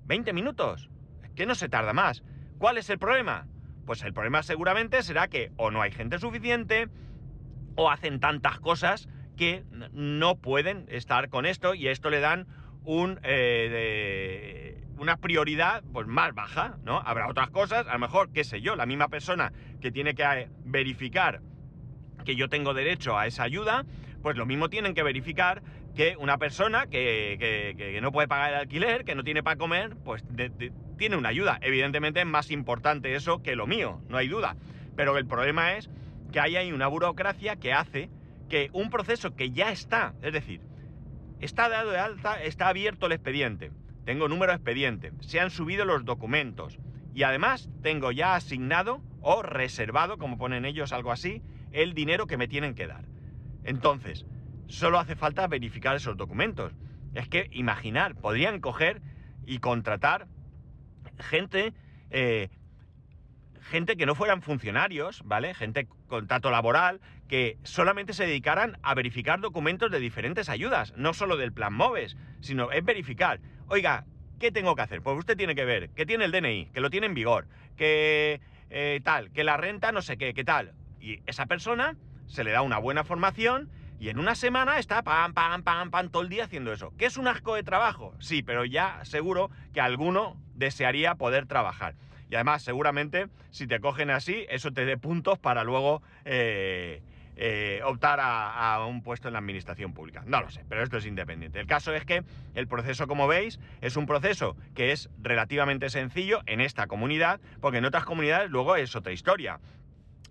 ¿20 0.07 0.33
minutos? 0.33 0.89
Es 1.23 1.31
que 1.31 1.45
no 1.45 1.55
se 1.55 1.69
tarda 1.69 1.93
más. 1.93 2.23
¿Cuál 2.57 2.77
es 2.77 2.89
el 2.89 2.99
problema? 2.99 3.47
Pues 3.85 4.01
el 4.03 4.13
problema 4.13 4.43
seguramente 4.43 5.03
será 5.03 5.27
que 5.27 5.51
o 5.57 5.71
no 5.71 5.81
hay 5.81 5.91
gente 5.91 6.19
suficiente 6.19 6.87
o 7.75 7.89
hacen 7.89 8.19
tantas 8.19 8.59
cosas 8.59 9.09
que 9.35 9.63
no 9.91 10.35
pueden 10.35 10.85
estar 10.89 11.29
con 11.29 11.45
esto 11.45 11.73
y 11.73 11.87
esto 11.87 12.09
le 12.09 12.19
dan 12.19 12.47
un, 12.83 13.19
eh, 13.23 14.83
una 14.97 15.17
prioridad 15.17 15.83
pues, 15.91 16.07
más 16.07 16.33
baja, 16.33 16.77
¿no? 16.83 16.99
Habrá 16.99 17.27
otras 17.27 17.49
cosas, 17.49 17.87
a 17.87 17.93
lo 17.93 17.99
mejor, 17.99 18.31
qué 18.31 18.43
sé 18.43 18.61
yo, 18.61 18.75
la 18.75 18.85
misma 18.85 19.07
persona 19.07 19.53
que 19.81 19.91
tiene 19.91 20.15
que 20.15 20.23
eh, 20.23 20.49
verificar 20.65 21.41
que 22.25 22.35
yo 22.35 22.49
tengo 22.49 22.73
derecho 22.73 23.17
a 23.17 23.27
esa 23.27 23.43
ayuda, 23.43 23.85
pues 24.21 24.37
lo 24.37 24.45
mismo 24.45 24.69
tienen 24.69 24.93
que 24.93 25.03
verificar 25.03 25.61
que 25.95 26.15
una 26.17 26.37
persona 26.37 26.87
que, 26.87 27.99
no 28.01 28.11
puede 28.11 28.27
pagar 28.27 28.53
el 28.53 28.59
alquiler, 28.59 29.03
que 29.03 29.15
no 29.15 29.23
tiene 29.23 29.43
para 29.43 29.57
comer, 29.57 29.95
pues 30.03 30.23
tiene 30.97 31.17
una 31.17 31.29
ayuda. 31.29 31.59
Evidentemente 31.61 32.21
es 32.21 32.25
más 32.25 32.49
importante 32.49 33.15
eso 33.15 33.43
que 33.43 33.55
lo 33.55 33.67
mío, 33.67 34.01
no 34.07 34.17
hay 34.17 34.27
duda. 34.27 34.55
Pero 34.95 35.17
el 35.17 35.25
problema 35.25 35.73
es 35.73 35.89
que 36.31 36.39
hay 36.39 36.55
ahí 36.55 36.71
una 36.71 36.87
burocracia 36.87 37.57
que 37.57 37.73
hace 37.73 38.09
que 38.49 38.69
un 38.73 38.89
proceso 38.89 39.35
que 39.35 39.51
ya 39.51 39.71
está, 39.71 40.13
es 40.21 40.33
decir, 40.33 40.61
está 41.39 41.69
dado 41.69 41.91
de 41.91 41.99
alta, 41.99 42.41
está 42.41 42.67
abierto 42.67 43.07
el 43.07 43.13
expediente. 43.13 43.71
tengo 44.05 44.27
número 44.27 44.51
de 44.51 44.57
expediente, 44.57 45.13
se 45.21 45.39
han 45.39 45.49
subido 45.49 45.85
los 45.85 46.03
documentos 46.03 46.77
y 47.13 47.23
además 47.23 47.69
tengo 47.81 48.11
ya 48.11 48.35
asignado 48.35 49.01
o 49.21 49.41
reservado, 49.41 50.17
como 50.17 50.37
ponen 50.37 50.65
ellos 50.65 50.91
algo 50.91 51.11
así, 51.11 51.41
el 51.71 51.93
dinero 51.93 52.27
que 52.27 52.37
me 52.37 52.47
tienen 52.47 52.75
que 52.75 52.87
dar. 52.87 53.05
Entonces, 53.63 54.25
solo 54.67 54.99
hace 54.99 55.15
falta 55.15 55.47
verificar 55.47 55.95
esos 55.95 56.17
documentos. 56.17 56.73
Es 57.13 57.27
que 57.29 57.47
imaginar, 57.51 58.15
podrían 58.15 58.59
coger 58.59 59.01
y 59.45 59.59
contratar 59.59 60.27
gente, 61.17 61.73
eh, 62.09 62.49
gente 63.61 63.95
que 63.95 64.05
no 64.05 64.15
fueran 64.15 64.41
funcionarios, 64.41 65.21
¿vale? 65.25 65.53
Gente 65.53 65.87
con 66.07 66.27
trato 66.27 66.51
laboral, 66.51 66.99
que 67.27 67.57
solamente 67.63 68.13
se 68.13 68.25
dedicaran 68.25 68.77
a 68.83 68.93
verificar 68.93 69.39
documentos 69.39 69.91
de 69.91 69.99
diferentes 69.99 70.49
ayudas, 70.49 70.93
no 70.95 71.13
solo 71.13 71.37
del 71.37 71.53
plan 71.53 71.73
MOVES, 71.73 72.17
sino 72.41 72.71
es 72.71 72.83
verificar, 72.83 73.39
oiga, 73.67 74.05
¿qué 74.39 74.51
tengo 74.51 74.75
que 74.75 74.81
hacer? 74.81 75.01
Pues 75.01 75.17
usted 75.17 75.37
tiene 75.37 75.55
que 75.55 75.65
ver 75.65 75.89
que 75.91 76.05
tiene 76.05 76.25
el 76.25 76.31
DNI, 76.31 76.71
que 76.73 76.81
lo 76.81 76.89
tiene 76.89 77.07
en 77.07 77.13
vigor, 77.13 77.47
que 77.77 78.41
eh, 78.69 78.99
tal, 79.03 79.31
que 79.31 79.43
la 79.43 79.57
renta 79.57 79.91
no 79.91 80.01
sé 80.01 80.17
qué, 80.17 80.33
qué 80.33 80.43
tal. 80.43 80.73
Y 80.99 81.21
esa 81.25 81.45
persona 81.45 81.95
se 82.27 82.43
le 82.43 82.51
da 82.51 82.61
una 82.61 82.77
buena 82.77 83.03
formación 83.03 83.69
y 83.99 84.09
en 84.09 84.19
una 84.19 84.35
semana 84.35 84.79
está 84.79 85.01
pam, 85.01 85.33
pam, 85.33 85.63
pam, 85.63 85.91
pam 85.91 86.09
todo 86.09 86.23
el 86.23 86.29
día 86.29 86.45
haciendo 86.45 86.73
eso. 86.73 86.91
¿Que 86.97 87.05
es 87.05 87.17
un 87.17 87.27
asco 87.27 87.55
de 87.55 87.63
trabajo? 87.63 88.15
Sí, 88.19 88.43
pero 88.43 88.65
ya 88.65 88.99
seguro 89.03 89.49
que 89.73 89.79
alguno 89.79 90.35
desearía 90.55 91.15
poder 91.15 91.45
trabajar. 91.45 91.95
Y 92.29 92.35
además, 92.35 92.63
seguramente, 92.63 93.27
si 93.51 93.67
te 93.67 93.79
cogen 93.79 94.09
así, 94.09 94.45
eso 94.49 94.71
te 94.71 94.85
dé 94.85 94.97
puntos 94.97 95.39
para 95.39 95.63
luego 95.63 96.01
eh, 96.25 97.01
eh, 97.35 97.81
optar 97.83 98.19
a, 98.21 98.85
un 98.85 99.01
puesto 99.01 99.27
en 99.27 99.33
la 99.33 99.39
administración 99.39 99.93
pública. 99.93 100.23
No 100.25 100.41
lo 100.41 100.49
sé, 100.51 100.63
pero 100.69 100.83
esto 100.83 100.97
es 100.97 101.05
independiente. 101.05 101.59
El 101.59 101.67
caso 101.67 101.93
es 101.93 102.05
que 102.05 102.23
el 102.53 102.67
proceso, 102.67 103.07
como 103.07 103.27
veis, 103.27 103.59
es 103.81 103.95
un 103.95 104.05
proceso 104.05 104.55
que 104.75 104.91
es 104.91 105.09
relativamente 105.21 105.89
sencillo 105.89 106.41
en 106.45 106.61
esta 106.61 106.87
comunidad, 106.87 107.39
porque 107.61 107.79
en 107.79 107.85
otras 107.85 108.05
comunidades 108.05 108.49
luego 108.49 108.75
es 108.75 108.95
otra 108.95 109.13
historia. 109.13 109.59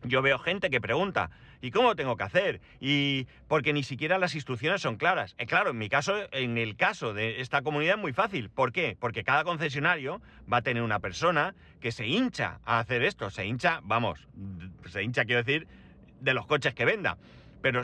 Yo 0.05 0.21
veo 0.21 0.39
gente 0.39 0.69
que 0.69 0.81
pregunta, 0.81 1.31
¿y 1.61 1.71
cómo 1.71 1.95
tengo 1.95 2.17
que 2.17 2.25
hacer? 2.25 2.61
Y 2.81 3.29
porque 3.47 3.73
ni 3.73 3.85
siquiera 3.85 4.19
las 4.19 4.35
instrucciones 4.35 4.83
son 4.83 4.97
claras. 4.97 5.35
Eh, 5.39 5.47
claro, 5.47 5.71
en 5.71 5.79
mi 5.79 5.89
caso, 5.89 6.15
en 6.33 6.59
el 6.59 6.77
caso 6.77 7.15
de 7.15 7.41
esta 7.41 7.63
comunidad 7.63 7.95
es 7.97 8.01
muy 8.01 8.13
fácil. 8.13 8.51
¿Por 8.51 8.73
qué? 8.73 8.97
Porque 8.99 9.23
cada 9.23 9.45
concesionario 9.45 10.21
va 10.53 10.59
a 10.59 10.63
tener 10.63 10.83
una 10.83 10.99
persona 10.99 11.55
que 11.81 11.93
se 11.93 12.07
hincha 12.07 12.59
a 12.65 12.81
hacer 12.81 13.05
esto. 13.05 13.31
Se 13.31 13.47
hincha, 13.47 13.81
vamos, 13.85 14.27
se 14.89 15.05
hincha 15.05 15.25
quiero 15.25 15.45
decir, 15.45 15.69
de 16.23 16.35
los 16.35 16.47
coches 16.47 16.75
que 16.75 16.85
venda. 16.85 17.19
Pero 17.61 17.83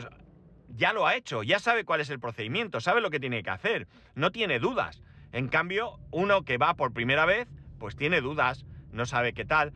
ya 0.69 0.93
lo 0.93 1.07
ha 1.07 1.15
hecho, 1.15 1.43
ya 1.43 1.59
sabe 1.59 1.83
cuál 1.83 2.01
es 2.01 2.09
el 2.09 2.19
procedimiento, 2.19 2.81
sabe 2.81 3.01
lo 3.01 3.09
que 3.09 3.19
tiene 3.19 3.43
que 3.43 3.49
hacer, 3.49 3.87
no 4.15 4.31
tiene 4.31 4.59
dudas. 4.59 5.01
En 5.31 5.47
cambio, 5.47 5.99
uno 6.11 6.43
que 6.43 6.57
va 6.57 6.73
por 6.73 6.93
primera 6.93 7.25
vez, 7.25 7.47
pues 7.77 7.95
tiene 7.95 8.21
dudas, 8.21 8.65
no 8.91 9.05
sabe 9.05 9.33
qué 9.33 9.45
tal 9.45 9.73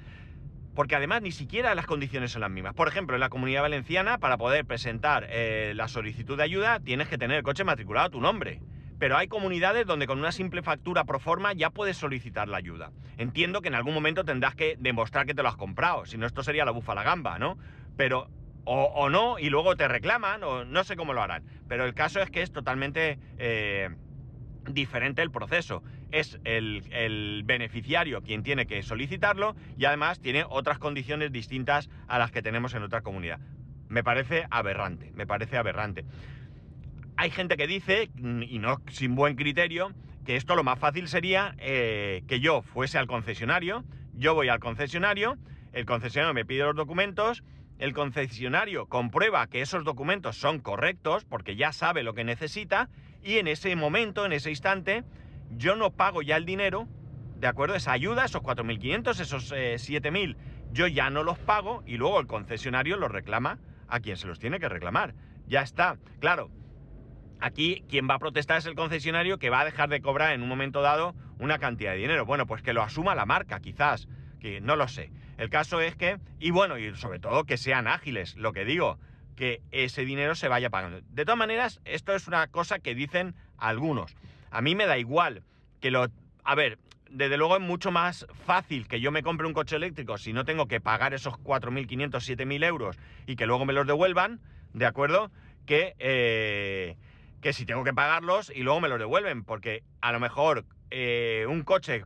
porque 0.76 0.96
además 0.96 1.22
ni 1.22 1.32
siquiera 1.32 1.76
las 1.76 1.86
condiciones 1.86 2.32
son 2.32 2.42
las 2.42 2.50
mismas. 2.50 2.74
Por 2.74 2.88
ejemplo, 2.88 3.16
en 3.16 3.20
la 3.20 3.30
comunidad 3.30 3.62
valenciana, 3.62 4.18
para 4.18 4.38
poder 4.38 4.66
presentar 4.66 5.28
eh, 5.30 5.74
la 5.76 5.88
solicitud 5.88 6.38
de 6.38 6.44
ayuda, 6.44 6.80
tienes 6.80 7.08
que 7.08 7.18
tener 7.18 7.38
el 7.38 7.44
coche 7.44 7.64
matriculado 7.64 8.08
a 8.08 8.10
tu 8.10 8.20
nombre. 8.20 8.62
Pero 9.00 9.18
hay 9.18 9.28
comunidades 9.28 9.86
donde 9.86 10.08
con 10.08 10.20
una 10.20 10.32
simple 10.32 10.64
factura 10.64 11.04
pro 11.04 11.20
forma 11.20 11.54
ya 11.54 11.70
puedes 11.70 11.98
solicitar 11.98 12.48
la 12.48 12.58
ayuda. 12.58 12.92
Entiendo 13.18 13.62
que 13.62 13.68
en 13.68 13.76
algún 13.76 13.94
momento 13.94 14.24
tendrás 14.24 14.56
que 14.56 14.76
demostrar 14.80 15.26
que 15.26 15.34
te 15.34 15.44
lo 15.44 15.50
has 15.50 15.58
comprado, 15.58 16.06
si 16.06 16.18
no 16.18 16.26
esto 16.26 16.44
sería 16.44 16.66
la 16.66 16.72
bufa 16.72 16.96
la 16.96 17.04
gamba, 17.04 17.38
¿no? 17.38 17.58
Pero 17.98 18.30
o, 18.66 19.10
no, 19.10 19.40
y 19.40 19.50
luego 19.50 19.76
te 19.76 19.88
reclaman, 19.88 20.44
o 20.44 20.64
no 20.64 20.84
sé 20.84 20.96
cómo 20.96 21.14
lo 21.14 21.22
harán. 21.22 21.44
Pero 21.68 21.86
el 21.86 21.94
caso 21.94 22.22
es 22.22 22.30
que 22.30 22.42
es 22.42 22.52
totalmente 22.52 23.20
eh, 23.38 23.90
diferente 24.68 25.22
el 25.22 25.32
proceso 25.32 25.84
es 26.14 26.40
el, 26.44 27.42
beneficiario 27.44 28.22
quien 28.22 28.44
tiene 28.44 28.68
que 28.68 28.84
solicitarlo 28.84 29.56
y 29.78 29.86
además 29.86 30.22
tiene 30.22 30.46
otras 30.48 30.78
condiciones 30.78 31.32
distintas 31.32 31.90
a 32.08 32.20
las 32.20 32.32
que 32.32 32.44
tenemos 32.44 32.76
en 32.76 32.84
otra 32.84 33.02
comunidad. 33.02 33.40
Me 33.90 34.04
parece 34.04 34.46
aberrante, 34.52 35.12
me 35.16 35.26
parece 35.26 35.58
aberrante. 35.58 36.06
Hay 37.18 37.32
gente 37.32 37.58
que 37.58 37.68
dice, 37.68 38.12
y 38.16 38.60
no 38.60 38.82
sin 38.92 39.16
buen 39.16 39.36
criterio, 39.36 39.92
que 40.24 40.36
esto 40.36 40.56
lo 40.56 40.64
más 40.64 40.80
fácil 40.80 41.08
sería 41.08 41.56
eh, 41.58 42.24
que 42.28 42.40
yo 42.40 42.62
fuese 42.62 43.00
al 43.00 43.08
concesionario, 43.08 43.84
yo 44.14 44.36
voy 44.36 44.50
al 44.50 44.60
concesionario, 44.60 45.38
el 45.74 45.86
concesionario 45.86 46.34
me 46.36 46.46
pide 46.46 46.64
los 46.64 46.76
documentos, 46.76 47.44
el 47.80 47.94
concesionario 47.94 48.88
comprueba 48.88 49.48
que 49.48 49.62
esos 49.62 49.84
documentos 49.84 50.38
son 50.38 50.60
correctos 50.60 51.26
porque 51.26 51.56
ya 51.56 51.72
sabe 51.72 52.04
lo 52.04 52.14
que 52.14 52.24
necesita 52.24 52.90
y 53.24 53.38
en 53.38 53.48
ese 53.48 53.76
momento, 53.76 54.26
en 54.26 54.34
ese 54.34 54.50
instante, 54.50 55.04
yo 55.52 55.76
no 55.76 55.92
pago 55.92 56.22
ya 56.22 56.38
el 56.38 56.46
dinero, 56.46 56.88
¿de 57.38 57.48
acuerdo? 57.48 57.76
Esa 57.76 57.92
ayuda, 57.92 58.26
esos 58.26 58.42
4.500, 58.42 59.20
esos 59.20 59.52
7.000, 59.52 60.32
eh, 60.32 60.38
yo 60.72 60.88
ya 60.88 61.10
no 61.10 61.24
los 61.24 61.38
pago 61.40 61.84
y 61.86 61.98
luego 61.98 62.20
el 62.20 62.28
concesionario 62.28 62.98
los 62.98 63.12
reclama 63.12 63.60
a 63.88 64.00
quien 64.00 64.18
se 64.18 64.28
los 64.28 64.40
tiene 64.40 64.60
que 64.60 64.70
reclamar. 64.70 65.14
Ya 65.48 65.62
está. 65.62 65.98
Claro, 66.20 66.50
aquí 67.40 67.84
quien 67.90 68.10
va 68.10 68.16
a 68.16 68.20
protestar 68.20 68.58
es 68.58 68.66
el 68.66 68.76
concesionario 68.76 69.38
que 69.38 69.50
va 69.50 69.62
a 69.62 69.66
dejar 69.66 69.90
de 69.90 70.02
cobrar 70.02 70.34
en 70.34 70.42
un 70.42 70.50
momento 70.50 70.82
dado 70.82 71.16
una 71.40 71.60
cantidad 71.60 71.92
de 71.92 71.98
dinero. 71.98 72.26
Bueno, 72.26 72.48
pues 72.48 72.62
que 72.62 72.74
lo 72.74 72.82
asuma 72.82 73.16
la 73.16 73.26
marca, 73.26 73.60
quizás, 73.60 74.08
que 74.44 74.60
no 74.60 74.76
lo 74.76 74.90
sé. 74.90 75.10
El 75.38 75.50
caso 75.50 75.80
es 75.80 75.96
que, 75.96 76.20
y 76.38 76.52
bueno, 76.52 76.78
y 76.78 76.94
sobre 76.98 77.20
todo 77.20 77.46
que 77.46 77.56
sean 77.58 77.88
ágiles, 77.88 78.36
lo 78.36 78.52
que 78.52 78.66
digo, 78.66 79.00
que 79.38 79.62
ese 79.72 80.04
dinero 80.04 80.36
se 80.36 80.50
vaya 80.50 80.70
pagando. 80.70 81.00
De 81.10 81.24
todas 81.24 81.38
maneras, 81.38 81.80
esto 81.86 82.14
es 82.14 82.28
una 82.28 82.48
cosa 82.48 82.80
que 82.80 82.94
dicen 82.94 83.36
algunos. 83.58 84.18
A 84.52 84.62
mí 84.62 84.76
me 84.76 84.86
da 84.86 84.98
igual 84.98 85.44
que 85.80 85.92
lo... 85.92 86.08
A 86.44 86.56
ver, 86.56 86.78
desde 87.10 87.38
luego 87.38 87.56
es 87.56 87.62
mucho 87.62 87.90
más 87.90 88.28
fácil 88.46 88.86
que 88.90 89.00
yo 89.00 89.12
me 89.12 89.24
compre 89.24 89.48
un 89.48 89.54
coche 89.54 89.78
eléctrico 89.78 90.18
si 90.18 90.34
no 90.34 90.44
tengo 90.44 90.68
que 90.68 90.82
pagar 90.82 91.14
esos 91.14 91.36
4.500, 91.36 92.12
7.000 92.12 92.66
euros 92.66 92.98
y 93.26 93.38
que 93.38 93.46
luego 93.46 93.66
me 93.66 93.72
los 93.72 93.88
devuelvan, 93.88 94.42
¿de 94.74 94.86
acuerdo? 94.86 95.32
Que, 95.66 95.96
eh, 96.00 96.98
que 97.40 97.54
si 97.54 97.66
tengo 97.66 97.86
que 97.86 97.94
pagarlos 97.94 98.52
y 98.54 98.64
luego 98.64 98.82
me 98.82 98.90
los 98.90 99.00
devuelven, 99.00 99.46
porque 99.46 99.84
a 100.02 100.12
lo 100.12 100.20
mejor 100.20 100.66
eh, 100.92 101.46
un 101.48 101.64
coche 101.64 102.04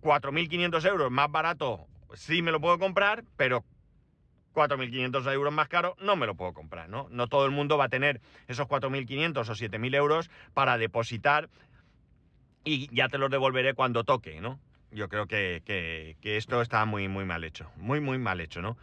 4.500 0.00 0.84
euros 0.86 1.10
más 1.10 1.30
barato 1.30 1.86
sí 2.14 2.42
me 2.42 2.52
lo 2.52 2.60
puedo 2.60 2.78
comprar, 2.78 3.24
pero 3.36 3.64
4.500 4.54 5.32
euros 5.32 5.52
más 5.52 5.68
caro, 5.68 5.94
no 6.00 6.16
me 6.16 6.26
lo 6.26 6.34
puedo 6.34 6.52
comprar, 6.52 6.88
¿no? 6.88 7.06
No 7.10 7.28
todo 7.28 7.44
el 7.44 7.52
mundo 7.52 7.78
va 7.78 7.84
a 7.84 7.88
tener 7.88 8.20
esos 8.48 8.66
4.500 8.66 9.48
o 9.48 9.54
7.000 9.54 9.94
euros 9.94 10.30
para 10.54 10.78
depositar 10.78 11.48
y 12.64 12.94
ya 12.94 13.08
te 13.08 13.18
los 13.18 13.30
devolveré 13.30 13.74
cuando 13.74 14.04
toque, 14.04 14.40
¿no? 14.40 14.58
Yo 14.90 15.08
creo 15.08 15.26
que, 15.26 16.16
esto 16.22 16.62
está 16.62 16.84
muy, 16.86 17.08
muy 17.08 17.24
mal 17.24 17.44
hecho, 17.44 17.70
muy, 17.76 18.00
muy 18.00 18.18
mal 18.18 18.40
hecho, 18.40 18.62
¿no? 18.62 18.76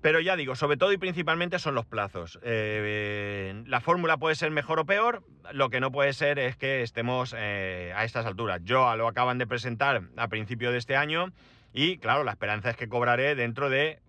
Pero 0.00 0.20
ya 0.20 0.36
digo, 0.36 0.56
sobre 0.56 0.78
todo 0.78 0.92
y 0.92 0.98
principalmente 0.98 1.58
son 1.58 1.74
los 1.74 1.84
plazos. 1.84 2.38
Eh, 2.42 3.62
la 3.66 3.80
fórmula 3.80 4.16
puede 4.16 4.34
ser 4.34 4.50
mejor 4.50 4.78
o 4.78 4.86
peor, 4.86 5.22
lo 5.52 5.68
que 5.68 5.80
no 5.80 5.92
puede 5.92 6.14
ser 6.14 6.38
es 6.38 6.56
que 6.56 6.82
estemos 6.82 7.34
eh, 7.36 7.92
a 7.94 8.04
estas 8.04 8.24
alturas. 8.24 8.60
Yo 8.64 8.96
lo 8.96 9.08
acaban 9.08 9.36
de 9.38 9.46
presentar 9.46 10.02
a 10.16 10.28
principio 10.28 10.72
de 10.72 10.78
este 10.78 10.96
año 10.96 11.32
y 11.72 11.98
claro, 11.98 12.24
la 12.24 12.32
esperanza 12.32 12.70
es 12.70 12.76
que 12.76 12.88
cobraré 12.88 13.34
dentro 13.34 13.68
de 13.68 14.00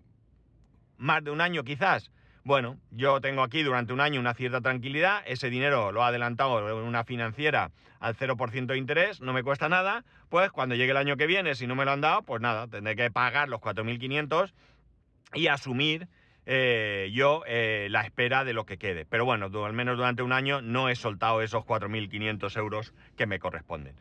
más 0.96 1.22
de 1.24 1.30
un 1.30 1.40
año 1.40 1.62
quizás. 1.62 2.10
Bueno, 2.44 2.78
yo 2.90 3.20
tengo 3.20 3.42
aquí 3.42 3.62
durante 3.62 3.92
un 3.92 4.00
año 4.00 4.18
una 4.18 4.34
cierta 4.34 4.60
tranquilidad, 4.60 5.22
ese 5.26 5.48
dinero 5.48 5.92
lo 5.92 6.02
ha 6.02 6.08
adelantado 6.08 6.74
una 6.84 7.04
financiera 7.04 7.70
al 8.00 8.16
0% 8.16 8.66
de 8.66 8.78
interés, 8.78 9.20
no 9.20 9.32
me 9.32 9.44
cuesta 9.44 9.68
nada, 9.68 10.04
pues 10.28 10.50
cuando 10.50 10.74
llegue 10.74 10.90
el 10.90 10.96
año 10.96 11.16
que 11.16 11.28
viene, 11.28 11.54
si 11.54 11.68
no 11.68 11.76
me 11.76 11.84
lo 11.84 11.92
han 11.92 12.00
dado, 12.00 12.22
pues 12.22 12.40
nada, 12.40 12.66
tendré 12.66 12.96
que 12.96 13.12
pagar 13.12 13.48
los 13.48 13.60
4.500 13.60 14.52
y 15.34 15.48
asumir 15.48 16.08
eh, 16.44 17.10
yo 17.12 17.44
eh, 17.46 17.86
la 17.90 18.02
espera 18.02 18.44
de 18.44 18.52
lo 18.52 18.66
que 18.66 18.78
quede. 18.78 19.04
Pero 19.04 19.24
bueno, 19.24 19.50
al 19.64 19.72
menos 19.72 19.96
durante 19.96 20.22
un 20.22 20.32
año 20.32 20.60
no 20.60 20.88
he 20.88 20.96
soltado 20.96 21.42
esos 21.42 21.64
4.500 21.64 22.56
euros 22.56 22.94
que 23.16 23.26
me 23.26 23.38
corresponden. 23.38 23.94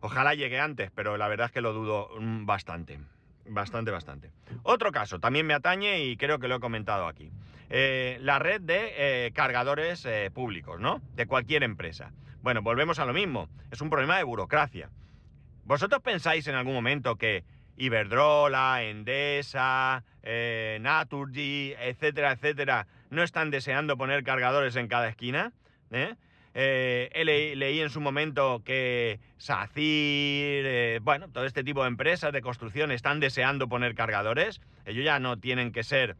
Ojalá 0.00 0.34
llegue 0.34 0.58
antes, 0.58 0.90
pero 0.90 1.16
la 1.16 1.28
verdad 1.28 1.46
es 1.46 1.52
que 1.52 1.60
lo 1.60 1.72
dudo 1.72 2.10
mm, 2.18 2.46
bastante. 2.46 2.98
Bastante, 3.46 3.90
bastante. 3.90 4.30
Otro 4.62 4.92
caso, 4.92 5.18
también 5.18 5.46
me 5.46 5.54
atañe 5.54 6.04
y 6.04 6.16
creo 6.16 6.38
que 6.38 6.48
lo 6.48 6.56
he 6.56 6.60
comentado 6.60 7.06
aquí. 7.06 7.30
Eh, 7.70 8.18
la 8.20 8.38
red 8.38 8.60
de 8.60 9.32
cargadores 9.34 10.06
públicos, 10.32 10.78
¿no? 10.78 11.00
De 11.14 11.26
cualquier 11.26 11.62
empresa. 11.62 12.12
Bueno, 12.42 12.62
volvemos 12.62 12.98
a 12.98 13.04
lo 13.04 13.12
mismo. 13.12 13.48
Es 13.70 13.80
un 13.80 13.90
problema 13.90 14.16
de 14.16 14.24
burocracia. 14.24 14.90
¿Vosotros 15.64 16.02
pensáis 16.02 16.46
en 16.48 16.54
algún 16.54 16.74
momento 16.74 17.16
que 17.16 17.44
Iberdrola, 17.76 18.82
Endesa, 18.82 20.04
Naturgy, 20.80 21.74
etcétera, 21.80 22.32
etcétera, 22.32 22.86
no 23.10 23.22
están 23.22 23.50
deseando 23.50 23.96
poner 23.96 24.24
cargadores 24.24 24.76
en 24.76 24.88
cada 24.88 25.08
esquina? 25.08 25.52
¿Eh? 25.90 26.14
Eh, 26.54 27.54
leí, 27.56 27.80
en 27.80 27.90
su 27.90 28.00
momento 28.00 28.62
que 28.64 29.20
SACIR, 29.38 29.74
eh, 30.66 31.00
bueno, 31.02 31.28
todo 31.28 31.46
este 31.46 31.64
tipo 31.64 31.82
de 31.82 31.88
empresas 31.88 32.32
de 32.32 32.42
construcción 32.42 32.92
están 32.92 33.20
deseando 33.20 33.68
poner 33.68 33.94
cargadores. 33.94 34.60
Ellos 34.84 35.04
ya 35.04 35.18
no 35.18 35.38
tienen 35.38 35.72
que 35.72 35.82
ser 35.82 36.16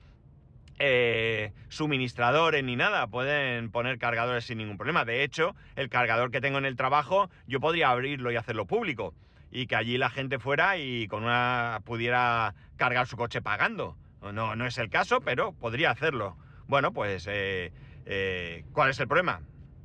eh, 0.79 1.53
suministradores 1.69 2.65
ni 2.65 2.77
nada, 2.77 3.07
pueden 3.09 3.71
poner 3.71 3.99
cargadores 3.99 4.45
sin 4.45 4.59
ningún 4.59 4.79
problema. 4.79 5.05
De 5.05 5.23
hecho, 5.23 5.55
el 5.77 5.91
cargador 5.91 6.31
que 6.31 6.41
tengo 6.41 6.59
en 6.59 6.65
el 6.65 6.77
trabajo, 6.77 7.29
yo 7.47 7.61
podría 7.61 7.91
abrirlo 7.91 8.33
y 8.33 8.37
hacerlo 8.37 8.67
público. 8.67 9.15
Y 9.53 9.67
que 9.67 9.77
allí 9.77 9.99
la 9.99 10.11
gente 10.11 10.39
fuera 10.41 10.79
y 10.79 11.07
con 11.07 11.23
una 11.23 11.81
pudiera 11.85 12.55
cargar 12.77 13.07
su 13.07 13.17
coche 13.17 13.43
pagando. 13.43 13.97
No, 14.33 14.57
no 14.57 14.67
es 14.67 14.79
el 14.79 14.89
caso, 14.89 15.21
pero 15.21 15.53
podría 15.53 15.91
hacerlo. 15.91 16.37
Bueno, 16.67 16.93
pues, 16.93 17.27
eh, 17.29 17.73
eh, 18.07 18.65
¿cuál 18.73 18.91
es 18.91 18.99
el 18.99 19.09
problema? 19.09 19.43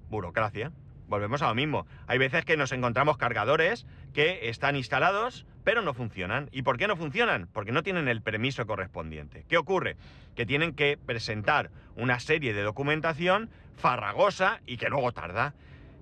Burocracia. 0.10 0.72
Volvemos 1.08 1.42
a 1.42 1.48
lo 1.48 1.56
mismo. 1.56 1.88
Hay 2.06 2.18
veces 2.18 2.44
que 2.44 2.58
nos 2.58 2.72
encontramos 2.72 3.18
cargadores 3.18 3.86
que 4.14 4.50
están 4.50 4.76
instalados, 4.76 5.46
pero 5.64 5.82
no 5.82 5.94
funcionan. 5.94 6.50
¿Y 6.52 6.64
por 6.64 6.78
qué 6.78 6.88
no 6.88 6.98
funcionan? 6.98 7.48
Porque 7.54 7.72
no 7.72 7.84
tienen 7.84 8.08
el 8.08 8.22
permiso 8.22 8.66
correspondiente. 8.68 9.46
¿Qué 9.48 9.58
ocurre? 9.58 9.96
Que 10.36 10.46
tienen 10.46 10.74
que 10.74 10.98
presentar 10.98 11.72
una 11.96 12.20
serie 12.20 12.54
de 12.54 12.62
documentación 12.62 13.50
farragosa 13.78 14.60
y 14.66 14.78
que 14.78 14.90
luego 14.90 15.14
tarda. 15.14 15.54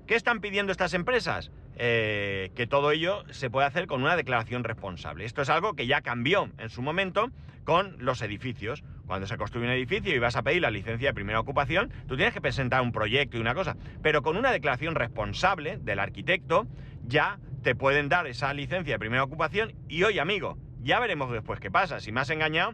¿Qué 0.07 0.15
están 0.15 0.39
pidiendo 0.39 0.71
estas 0.71 0.93
empresas? 0.93 1.51
Eh, 1.77 2.51
que 2.55 2.67
todo 2.67 2.91
ello 2.91 3.25
se 3.31 3.49
puede 3.49 3.67
hacer 3.67 3.85
con 3.85 4.01
una 4.01 4.15
declaración 4.15 4.63
responsable. 4.63 5.25
Esto 5.25 5.41
es 5.41 5.49
algo 5.49 5.73
que 5.73 5.87
ya 5.87 6.01
cambió 6.01 6.49
en 6.57 6.69
su 6.69 6.81
momento 6.81 7.31
con 7.65 7.97
los 7.99 8.21
edificios. 8.21 8.83
Cuando 9.07 9.27
se 9.27 9.37
construye 9.37 9.65
un 9.67 9.73
edificio 9.73 10.15
y 10.15 10.19
vas 10.19 10.37
a 10.37 10.43
pedir 10.43 10.61
la 10.61 10.71
licencia 10.71 11.09
de 11.09 11.13
primera 11.13 11.39
ocupación, 11.39 11.91
tú 12.07 12.15
tienes 12.15 12.33
que 12.33 12.41
presentar 12.41 12.81
un 12.81 12.93
proyecto 12.93 13.37
y 13.37 13.41
una 13.41 13.53
cosa. 13.53 13.75
Pero 14.01 14.21
con 14.21 14.37
una 14.37 14.51
declaración 14.51 14.95
responsable 14.95 15.77
del 15.77 15.99
arquitecto, 15.99 16.65
ya 17.03 17.39
te 17.61 17.75
pueden 17.75 18.07
dar 18.07 18.25
esa 18.27 18.53
licencia 18.53 18.93
de 18.93 18.99
primera 18.99 19.23
ocupación 19.23 19.73
y 19.89 20.03
hoy, 20.03 20.19
amigo, 20.19 20.57
ya 20.81 20.99
veremos 20.99 21.31
después 21.31 21.59
qué 21.59 21.69
pasa. 21.69 21.99
Si 21.99 22.11
me 22.11 22.21
has 22.21 22.29
engañado, 22.29 22.73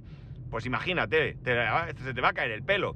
pues 0.52 0.66
imagínate, 0.66 1.38
se 1.44 2.14
te 2.14 2.22
va 2.22 2.30
a 2.30 2.34
caer 2.34 2.52
el 2.52 2.64
pelo. 2.64 2.96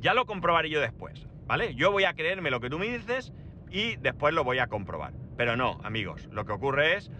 Ya 0.00 0.14
lo 0.14 0.26
comprobaré 0.26 0.68
yo 0.68 0.80
después, 0.80 1.26
¿vale? 1.46 1.74
Yo 1.74 1.92
voy 1.92 2.04
a 2.04 2.14
creerme 2.14 2.50
lo 2.50 2.60
que 2.60 2.70
tú 2.70 2.78
me 2.78 2.86
dices 2.86 3.32
y 3.76 3.96
después 3.96 4.32
lo 4.32 4.42
voy 4.42 4.58
a 4.58 4.68
comprobar. 4.68 5.12
Pero 5.36 5.54
no, 5.54 5.78
amigos, 5.84 6.30
lo 6.32 6.46
que 6.46 6.52
ocurre 6.52 6.96
es 6.96 7.10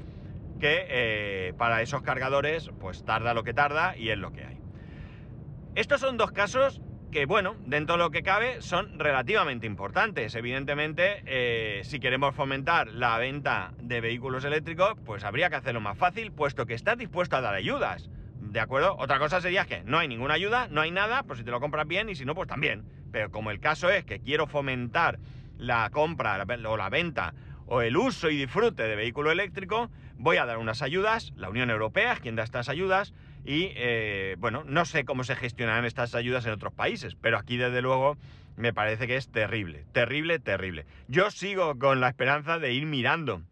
que 0.59 0.87
eh, 0.89 1.53
para 1.59 1.83
esos 1.83 2.01
cargadores, 2.01 2.71
pues 2.81 3.05
tarda 3.05 3.35
lo 3.35 3.45
que 3.45 3.53
tarda 3.53 3.95
y 3.95 4.09
es 4.09 4.17
lo 4.17 4.33
que 4.33 4.45
hay. 4.45 4.59
Estos 5.75 6.01
son 6.01 6.17
dos 6.17 6.33
casos 6.33 6.81
que, 7.13 7.27
bueno, 7.27 7.57
dentro 7.67 7.97
de 7.97 8.05
lo 8.05 8.11
que 8.11 8.23
cabe, 8.23 8.63
son 8.63 8.99
relativamente 8.99 9.67
importantes. 9.67 10.35
Evidentemente, 10.35 11.23
eh, 11.27 11.83
si 11.85 12.01
queremos 12.01 12.35
fomentar 12.35 12.89
la 12.89 13.19
venta 13.19 13.75
de 13.79 14.01
vehículos 14.01 14.43
eléctricos, 14.47 14.95
pues 15.05 15.25
habría 15.25 15.51
que 15.51 15.57
hacerlo 15.57 15.83
más 15.83 15.99
fácil, 15.99 16.33
puesto 16.33 16.65
que 16.65 16.73
estás 16.73 16.97
dispuesto 16.97 17.37
a 17.37 17.43
dar 17.43 17.55
ayudas. 17.55 18.09
¿De 18.41 18.61
acuerdo? 18.61 18.97
Otra 18.99 19.19
cosa 19.19 19.43
sería 19.43 19.67
que 19.67 19.83
no 19.85 19.99
hay 19.99 20.09
ninguna 20.09 20.33
ayuda, 20.33 20.69
no 20.71 20.81
hay 20.81 20.91
nada, 20.91 21.25
pues 21.25 21.39
si 21.39 21.45
te 21.45 21.51
lo 21.51 21.61
compras 21.61 21.87
bien 21.87 22.09
y 22.09 22.15
si 22.15 22.25
no, 22.25 22.35
pues 22.35 22.49
también. 22.49 22.85
Pero 23.13 23.31
como 23.31 23.51
el 23.51 23.61
caso 23.61 23.91
es 23.91 24.07
que 24.07 24.21
quiero 24.21 24.47
fomentar 24.47 25.19
la 25.59 25.89
compra 25.91 26.45
o 26.67 26.77
la 26.77 26.89
venta 26.89 27.35
o 27.67 27.83
el 27.83 27.97
uso 27.97 28.31
y 28.31 28.37
disfrute 28.37 28.85
de 28.85 28.97
vehículo 28.97 29.31
eléctrico, 29.31 29.91
voy 30.17 30.37
a 30.37 30.47
dar 30.47 30.59
unas 30.59 30.83
ayudas, 30.83 31.33
la 31.37 31.49
Unión 31.49 31.71
Europea 31.71 32.13
es 32.13 32.21
quien 32.21 32.37
da 32.37 32.45
estas 32.45 32.69
ayudas, 32.69 33.13
y 33.45 33.73
eh, 33.75 34.37
bueno, 34.39 34.63
no 34.65 34.85
sé 34.85 35.05
cómo 35.05 35.25
se 35.25 35.37
gestionarán 35.37 35.85
estas 35.85 36.15
ayudas 36.15 36.47
en 36.47 36.53
otros 36.53 36.73
países, 36.73 37.17
pero 37.21 37.39
aquí 37.39 37.57
desde 37.57 37.83
luego 37.83 38.17
me 38.57 38.73
parece 38.73 39.07
que 39.07 39.17
es 39.17 39.29
terrible, 39.29 39.85
terrible, 39.93 40.39
terrible. 40.39 40.87
Yo 41.09 41.31
sigo 41.31 41.79
con 41.79 42.01
la 42.01 42.09
esperanza 42.09 42.59
de 42.59 42.73
ir 42.73 42.87
mirando. 42.87 43.43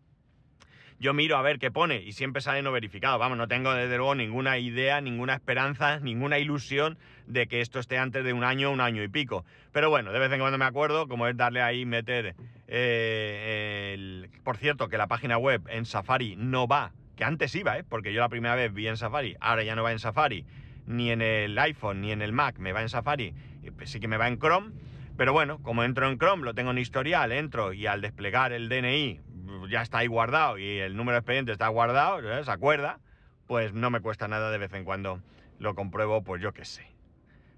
Yo 1.05 1.13
miro 1.13 1.37
a 1.37 1.43
ver 1.43 1.59
qué 1.59 1.71
pone 1.71 2.01
y 2.01 2.13
siempre 2.13 2.41
sale 2.41 2.63
no 2.63 2.73
verificado. 2.73 3.19
Vamos, 3.19 3.37
no 3.37 3.47
tengo 3.47 3.75
desde 3.75 3.99
luego 3.99 4.15
ninguna 4.15 4.57
idea, 4.57 5.03
ninguna 5.03 5.35
esperanza, 5.35 6.01
ninguna 6.01 6.39
ilusión 6.39 6.97
de 7.27 7.47
que 7.47 7.61
esto 7.61 7.79
esté 7.79 7.99
antes 7.99 8.25
de 8.25 8.33
un 8.33 8.43
año, 8.43 8.71
un 8.71 8.81
año 8.81 9.03
y 9.03 9.09
pico. 9.09 9.45
Pero 9.71 9.91
bueno, 9.91 10.13
de 10.13 10.19
vez 10.19 10.33
en 10.33 10.41
cuando 10.41 10.57
me 10.57 10.65
acuerdo, 10.65 11.07
como 11.07 11.27
es 11.29 11.37
darle 11.37 11.61
ahí, 11.61 11.85
meter... 11.85 12.35
Eh, 12.69 13.93
el... 13.93 14.31
Por 14.45 14.57
cierto, 14.57 14.89
que 14.89 14.97
la 14.97 15.07
página 15.07 15.37
web 15.37 15.61
en 15.69 15.85
Safari 15.85 16.37
no 16.37 16.67
va 16.67 16.93
que 17.17 17.25
antes 17.25 17.55
iba, 17.55 17.77
¿eh? 17.77 17.85
porque 17.87 18.15
yo 18.15 18.23
la 18.23 18.31
primera 18.31 18.55
vez 18.55 18.73
vi 18.73 18.89
en 18.89 18.97
Safari, 18.97 19.37
ahora 19.41 19.63
ya 19.63 19.77
no 19.77 19.83
va 19.83 19.93
en 19.93 19.99
Safari, 19.99 20.47
ni 20.87 21.11
en 21.11 21.21
el 21.21 21.59
iPhone, 21.59 22.01
ni 22.01 22.13
en 22.13 22.23
el 22.23 22.33
Mac, 22.33 22.57
me 22.59 22.73
va 22.73 22.81
en 22.81 22.89
Safari, 22.89 23.35
pues 23.77 23.91
sí 23.91 24.01
que 24.01 24.09
me 24.09 24.17
va 24.17 24.27
en 24.27 24.39
Chrome, 24.39 24.73
pero 25.19 25.35
bueno, 25.35 25.59
como 25.59 25.85
entro 25.85 26.11
en 26.11 26.17
Chrome, 26.17 26.45
lo 26.45 26.55
tengo 26.55 26.71
en 26.71 26.79
historial, 26.79 27.31
entro 27.31 27.75
y 27.75 27.87
al 27.87 28.01
desplegar 28.01 28.55
el 28.55 28.71
DNI 28.71 29.34
ya 29.71 29.83
está 29.83 29.99
ahí 29.99 30.07
guardado 30.07 30.59
y 30.59 30.79
el 30.79 30.97
número 30.97 31.15
de 31.15 31.21
expediente 31.21 31.53
está 31.53 31.69
guardado, 31.69 32.21
¿eh? 32.21 32.45
se 32.45 32.51
acuerda, 32.51 33.01
pues 33.47 33.73
no 33.73 33.91
me 33.91 34.01
cuesta 34.01 34.29
nada 34.29 34.51
de 34.51 34.59
vez 34.59 34.73
en 34.75 34.85
cuando 34.85 35.21
lo 35.59 35.75
compruebo, 35.75 36.23
pues 36.23 36.43
yo 36.43 36.53
qué 36.53 36.65
sé. 36.65 36.87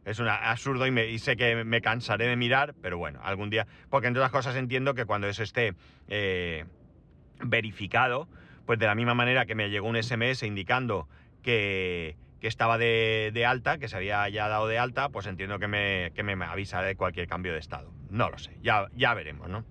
Es 0.04 0.20
un 0.20 0.28
absurdo 0.28 0.86
y, 0.86 1.18
sé 1.18 1.36
que 1.36 1.64
me 1.64 1.80
cansaré 1.80 2.28
de 2.28 2.36
mirar, 2.36 2.74
pero 2.80 2.96
bueno, 2.96 3.18
algún 3.24 3.50
día, 3.50 3.66
porque 3.90 4.06
entre 4.06 4.20
otras 4.20 4.30
cosas 4.30 4.54
entiendo 4.54 4.94
que 4.94 5.04
cuando 5.04 5.26
eso 5.26 5.42
esté 5.42 5.74
eh, 6.06 6.64
verificado, 7.40 8.28
pues 8.66 8.78
de 8.78 8.86
la 8.86 8.94
misma 8.94 9.14
manera 9.14 9.46
que 9.46 9.56
me 9.56 9.68
llegó 9.68 9.88
un 9.88 10.00
SMS 10.00 10.44
indicando 10.44 11.08
que, 11.42 12.16
estaba 12.40 12.78
de, 12.78 13.44
alta, 13.44 13.78
que 13.78 13.88
se 13.88 13.96
había 13.96 14.28
ya 14.28 14.46
dado 14.46 14.68
de 14.68 14.78
alta, 14.78 15.08
pues 15.08 15.26
entiendo 15.26 15.58
que 15.58 15.66
me, 15.66 16.12
que 16.14 16.22
me 16.22 16.32
avisará 16.44 16.86
de 16.86 16.94
cualquier 16.94 17.26
cambio 17.26 17.52
de 17.52 17.58
estado. 17.58 17.92
No 18.08 18.30
lo 18.30 18.38
sé, 18.38 18.56
ya, 18.62 18.86
ya 18.94 19.12
veremos, 19.14 19.48
¿no? 19.48 19.64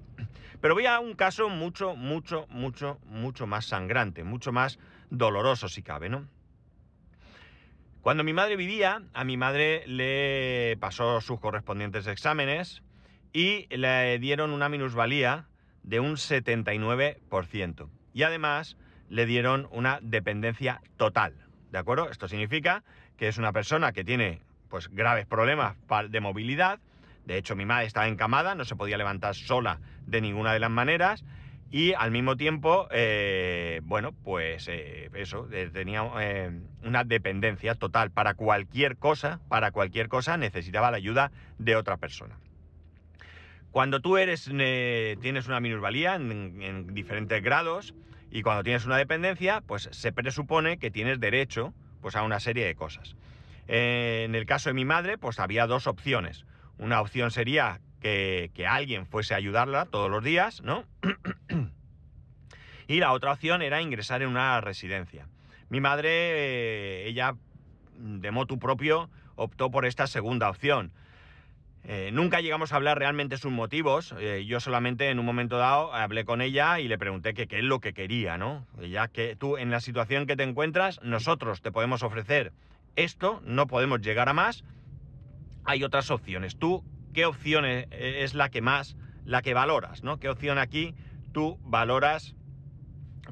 Pero 0.61 0.73
voy 0.73 0.85
a 0.85 0.99
un 0.99 1.13
caso 1.13 1.49
mucho, 1.49 1.95
mucho, 1.95 2.47
mucho, 2.49 2.99
mucho 3.05 3.47
más 3.47 3.65
sangrante, 3.65 4.23
mucho 4.23 4.51
más 4.51 4.79
doloroso 5.09 5.67
si 5.67 5.81
cabe, 5.81 6.09
¿no? 6.09 6.27
Cuando 8.01 8.23
mi 8.23 8.33
madre 8.33 8.55
vivía, 8.55 9.01
a 9.13 9.23
mi 9.23 9.35
madre 9.35 9.83
le 9.87 10.77
pasó 10.79 11.21
sus 11.21 11.39
correspondientes 11.39 12.05
exámenes 12.05 12.83
y 13.33 13.65
le 13.75 14.19
dieron 14.19 14.51
una 14.51 14.69
minusvalía 14.69 15.47
de 15.81 15.99
un 15.99 16.13
79%. 16.13 17.89
Y 18.13 18.23
además 18.23 18.77
le 19.09 19.25
dieron 19.25 19.67
una 19.71 19.99
dependencia 20.01 20.81
total. 20.97 21.33
¿De 21.71 21.79
acuerdo? 21.79 22.09
Esto 22.09 22.27
significa 22.27 22.83
que 23.17 23.27
es 23.27 23.37
una 23.37 23.51
persona 23.51 23.91
que 23.91 24.03
tiene 24.03 24.41
pues 24.69 24.87
graves 24.89 25.25
problemas 25.25 25.75
de 26.09 26.19
movilidad. 26.19 26.79
De 27.25 27.38
hecho, 27.38 27.55
mi 27.55 27.65
madre 27.65 27.88
estaba 27.88 28.07
encamada, 28.07 28.55
no 28.55 28.65
se 28.65 28.75
podía 28.75 28.97
levantar 28.97 29.35
sola 29.35 29.79
de 30.05 30.21
ninguna 30.21 30.53
de 30.53 30.59
las 30.59 30.69
maneras. 30.69 31.23
Y 31.71 31.93
al 31.93 32.11
mismo 32.11 32.38
tiempo, 32.38 32.88
eh, 32.91 33.81
bueno, 33.83 34.13
pues 34.13 34.67
eh, 34.69 35.09
eso, 35.13 35.47
eh, 35.51 35.69
tenía 35.73 36.03
una 36.83 37.03
dependencia 37.03 37.75
total. 37.75 38.11
Para 38.11 38.35
cualquier 38.35 38.97
cosa, 38.97 39.39
para 39.49 39.71
cualquier 39.71 40.07
cosa 40.07 40.38
necesitaba 40.38 40.91
la 40.91 40.97
ayuda 40.97 41.31
de 41.57 41.75
otra 41.75 41.97
persona. 41.97 42.38
Cuando 43.71 43.99
tú 43.99 44.15
eres, 44.15 44.45
tienes 44.45 45.47
una 45.47 45.59
minusvalía 45.59 46.15
en 46.15 46.93
diferentes 46.93 47.43
grados, 47.43 47.93
y 48.31 48.41
cuando 48.41 48.63
tienes 48.63 48.85
una 48.85 48.97
dependencia, 48.97 49.61
pues 49.67 49.89
se 49.91 50.13
presupone 50.13 50.77
que 50.77 50.91
tienes 50.91 51.19
derecho 51.19 51.73
pues, 52.01 52.15
a 52.15 52.23
una 52.23 52.39
serie 52.39 52.65
de 52.65 52.75
cosas. 52.75 53.17
en 53.67 54.33
el 54.33 54.45
caso 54.45 54.69
de 54.69 54.75
mi 54.75 54.85
madre, 54.85 55.17
pues 55.17 55.39
había 55.39 55.67
dos 55.67 55.88
opciones. 55.88 56.45
Una 56.77 57.01
opción 57.01 57.31
sería 57.31 57.79
que, 58.01 58.51
alguien 58.67 59.07
fuese 59.07 59.33
a 59.33 59.38
ayudarla 59.38 59.85
todos 59.85 60.11
los 60.11 60.23
días, 60.23 60.61
¿no? 60.61 60.85
y 62.88 62.99
la 62.99 63.13
otra 63.13 63.31
opción 63.31 63.61
era 63.61 63.81
ingresar 63.81 64.21
en 64.21 64.29
una 64.29 64.61
residencia. 64.61 65.27
Mi 65.69 65.79
madre, 65.81 66.09
eh, 66.11 67.07
ella 67.07 67.35
de 67.97 68.31
motu 68.31 68.59
propio, 68.59 69.09
optó 69.35 69.71
por 69.71 69.85
esta 69.85 70.05
segunda 70.05 70.49
opción. 70.49 70.91
Eh, 71.88 72.09
nunca 72.11 72.41
llegamos 72.41 72.73
a 72.73 72.77
hablar 72.77 72.97
realmente 72.97 73.38
sus 73.38 73.51
motivos. 73.51 74.13
Eh, 74.19 74.45
yo 74.47 74.59
solamente 74.59 75.09
en 75.09 75.19
un 75.19 75.25
momento 75.25 75.57
dado 75.57 75.93
hablé 75.93 76.25
con 76.25 76.41
ella 76.41 76.79
y 76.79 76.88
le 76.88 76.97
pregunté 76.97 77.33
qué 77.33 77.47
es 77.49 77.63
lo 77.63 77.79
que 77.79 77.93
quería, 77.93 78.38
¿no? 78.38 78.65
Ya 78.81 79.07
que 79.07 79.35
tú 79.35 79.57
en 79.57 79.69
la 79.69 79.79
situación 79.79 80.25
que 80.25 80.35
te 80.35 80.43
encuentras, 80.43 80.99
nosotros 81.03 81.61
te 81.61 81.71
podemos 81.71 82.01
ofrecer 82.01 82.53
esto, 82.95 83.41
no 83.45 83.67
podemos 83.67 84.01
llegar 84.01 84.29
a 84.29 84.33
más. 84.33 84.63
Hay 85.65 85.84
otras 85.84 86.12
opciones. 86.12 86.58
Tú, 86.58 86.84
¿qué 87.13 87.25
opción 87.25 87.65
e-, 87.65 87.88
es 87.91 88.34
la 88.34 88.49
que 88.49 88.62
más, 88.62 88.95
la 89.25 89.41
que 89.41 89.54
valoras, 89.54 90.04
¿no? 90.04 90.19
¿Qué 90.19 90.30
opción 90.30 90.58
aquí 90.58 90.95
tú 91.32 91.60
valoras 91.63 92.36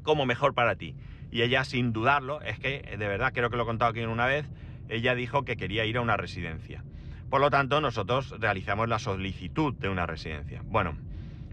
como 0.02 0.26
mejor 0.26 0.54
para 0.54 0.76
ti? 0.76 0.96
Y 1.30 1.42
ella, 1.42 1.64
sin 1.64 1.92
dudarlo, 1.92 2.40
es 2.42 2.58
que 2.58 2.96
de 2.96 3.08
verdad 3.08 3.32
creo 3.32 3.50
que 3.50 3.56
lo 3.56 3.64
he 3.64 3.66
contado 3.66 3.90
aquí 3.90 4.00
una 4.00 4.26
vez, 4.26 4.48
ella 4.88 5.14
dijo 5.14 5.44
que 5.44 5.56
quería 5.56 5.84
ir 5.84 5.96
a 5.96 6.00
una 6.00 6.16
residencia. 6.16 6.84
Por 7.30 7.40
lo 7.40 7.50
tanto, 7.50 7.80
nosotros 7.80 8.34
realizamos 8.38 8.88
la 8.88 8.98
solicitud 8.98 9.74
de 9.74 9.88
una 9.88 10.06
residencia. 10.06 10.62
Bueno, 10.64 10.96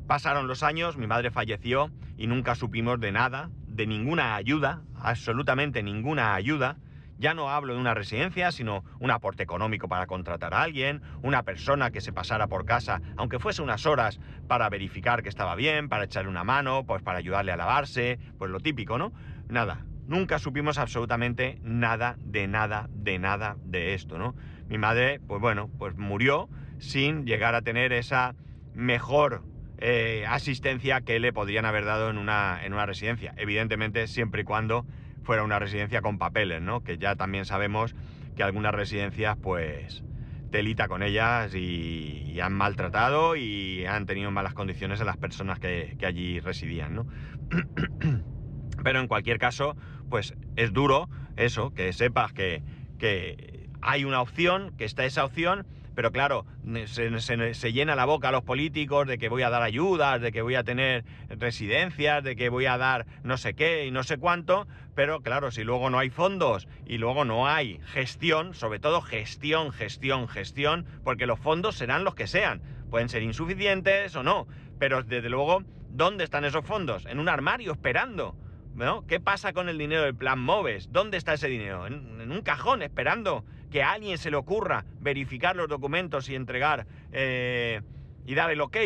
pasaron 0.05 0.47
los 0.47 0.61
años, 0.61 0.97
mi 0.97 1.07
madre 1.07 1.31
falleció 1.31 1.89
y 2.17 2.27
nunca 2.27 2.53
supimos 2.53 2.99
de 2.99 3.11
nada, 3.11 3.49
de 3.65 3.87
ninguna 3.87 4.35
ayuda, 4.35 4.83
absolutamente 4.95 5.81
ninguna 5.81 6.35
ayuda. 6.35 6.77
Ya 7.21 7.35
no 7.35 7.51
hablo 7.51 7.75
de 7.75 7.79
una 7.79 7.93
residencia, 7.93 8.51
sino 8.51 8.83
un 8.99 9.11
aporte 9.11 9.43
económico 9.43 9.87
para 9.87 10.07
contratar 10.07 10.55
a 10.55 10.63
alguien, 10.63 11.03
una 11.21 11.43
persona 11.43 11.91
que 11.91 12.01
se 12.01 12.11
pasara 12.11 12.47
por 12.47 12.65
casa, 12.65 12.99
aunque 13.15 13.37
fuese 13.37 13.61
unas 13.61 13.85
horas, 13.85 14.19
para 14.47 14.67
verificar 14.69 15.21
que 15.21 15.29
estaba 15.29 15.53
bien, 15.53 15.87
para 15.87 16.05
echarle 16.05 16.31
una 16.31 16.43
mano, 16.43 16.83
pues 16.83 17.03
para 17.03 17.19
ayudarle 17.19 17.51
a 17.51 17.57
lavarse, 17.57 18.17
pues 18.39 18.49
lo 18.49 18.59
típico, 18.59 18.97
¿no? 18.97 19.13
Nada, 19.47 19.85
nunca 20.07 20.39
supimos 20.39 20.79
absolutamente 20.79 21.59
nada 21.61 22.15
de 22.21 22.47
nada, 22.47 22.87
de 22.89 23.19
nada 23.19 23.55
de 23.65 23.93
esto, 23.93 24.17
¿no? 24.17 24.35
mi 24.67 24.79
madre, 24.79 25.19
pues 25.27 25.39
bueno, 25.39 25.69
pues 25.77 25.95
murió 25.97 26.49
sin 26.79 27.27
llegar 27.27 27.53
a 27.53 27.61
tener 27.61 27.93
esa 27.93 28.33
mejor 28.73 29.43
eh, 29.77 30.25
asistencia 30.27 31.01
que 31.01 31.19
le 31.19 31.33
podrían 31.33 31.65
haber 31.65 31.85
dado 31.85 32.09
en 32.09 32.17
una, 32.17 32.59
en 32.63 32.73
una 32.73 32.87
residencia. 32.87 33.33
Evidentemente, 33.37 34.07
siempre 34.07 34.41
y 34.41 34.45
cuando 34.45 34.87
fuera 35.23 35.43
una 35.43 35.59
residencia 35.59 36.01
con 36.01 36.17
papeles, 36.17 36.61
¿no? 36.61 36.83
Que 36.83 36.97
ya 36.97 37.15
también 37.15 37.45
sabemos 37.45 37.95
que 38.35 38.43
algunas 38.43 38.73
residencias, 38.73 39.37
pues, 39.37 40.03
telita 40.51 40.87
con 40.87 41.01
ellas 41.01 41.55
y, 41.55 42.39
han 42.41 42.53
maltratado 42.53 43.35
y 43.35 43.85
han 43.85 44.07
tenido 44.07 44.31
malas 44.31 44.53
condiciones 44.53 44.99
a 44.99 45.05
las 45.05 45.17
personas 45.17 45.59
que, 45.59 45.95
allí 46.03 46.39
residían, 46.39 46.95
¿no? 46.95 47.07
Pero 48.83 48.99
en 48.99 49.07
cualquier 49.07 49.37
caso, 49.37 49.75
pues 50.09 50.33
es 50.55 50.73
duro 50.73 51.07
eso, 51.37 51.71
que 51.71 51.93
sepas 51.93 52.33
que, 52.33 52.63
que 52.97 53.69
hay 53.81 54.05
una 54.05 54.21
opción, 54.21 54.73
que 54.77 54.85
está 54.85 55.05
esa 55.05 55.23
opción, 55.23 55.67
pero 55.95 56.11
claro, 56.11 56.45
se, 56.85 57.73
llena 57.73 57.95
la 57.95 58.05
boca 58.05 58.29
a 58.29 58.31
los 58.31 58.43
políticos 58.43 59.07
de 59.07 59.17
que 59.17 59.29
voy 59.29 59.43
a 59.43 59.49
dar 59.49 59.61
ayudas, 59.61 60.21
de 60.21 60.31
que 60.31 60.41
voy 60.41 60.55
a 60.55 60.63
tener 60.63 61.03
residencias, 61.29 62.23
de 62.23 62.35
que 62.35 62.49
voy 62.49 62.65
a 62.65 62.77
dar 62.77 63.05
no 63.23 63.37
sé 63.37 63.53
qué 63.53 63.85
y 63.85 63.91
no 63.91 64.03
sé 64.03 64.17
cuánto, 64.17 64.67
pero 64.95 65.21
claro, 65.21 65.51
si 65.51 65.63
luego 65.63 65.89
no 65.89 65.99
hay 65.99 66.09
fondos 66.09 66.67
y 66.85 66.97
luego 66.97 67.25
no 67.25 67.47
hay 67.47 67.79
gestión, 67.85 68.53
sobre 68.53 68.79
todo 68.79 69.01
gestión, 69.01 69.71
gestión, 69.71 70.27
gestión, 70.27 70.85
porque 71.03 71.25
los 71.25 71.39
fondos 71.39 71.75
serán 71.75 72.03
los 72.03 72.15
que 72.15 72.27
sean, 72.27 72.61
pueden 72.89 73.09
ser 73.09 73.23
insuficientes 73.23 74.15
o 74.15 74.23
no, 74.23 74.47
pero 74.79 75.03
desde 75.03 75.29
luego, 75.29 75.63
¿dónde 75.89 76.23
están 76.23 76.45
esos 76.45 76.65
fondos? 76.65 77.05
En 77.05 77.19
un 77.19 77.29
armario 77.29 77.73
esperando. 77.73 78.35
¿No? 78.73 79.05
¿Qué 79.05 79.19
pasa 79.19 79.51
con 79.51 79.67
el 79.67 79.77
dinero 79.77 80.03
del 80.03 80.15
plan 80.15 80.39
MOVES? 80.39 80.93
¿Dónde 80.93 81.17
está 81.17 81.33
ese 81.33 81.49
dinero? 81.49 81.87
en 81.87 82.31
un 82.31 82.41
cajón 82.41 82.81
esperando 82.81 83.43
que 83.71 83.81
a 83.81 83.93
alguien 83.93 84.17
se 84.17 84.29
le 84.29 84.37
ocurra 84.37 84.85
verificar 84.99 85.55
los 85.55 85.67
documentos 85.67 86.29
y 86.29 86.35
entregar 86.35 86.85
eh, 87.11 87.81
y 88.25 88.35
dar 88.35 88.51
el 88.51 88.61
ok, 88.61 88.77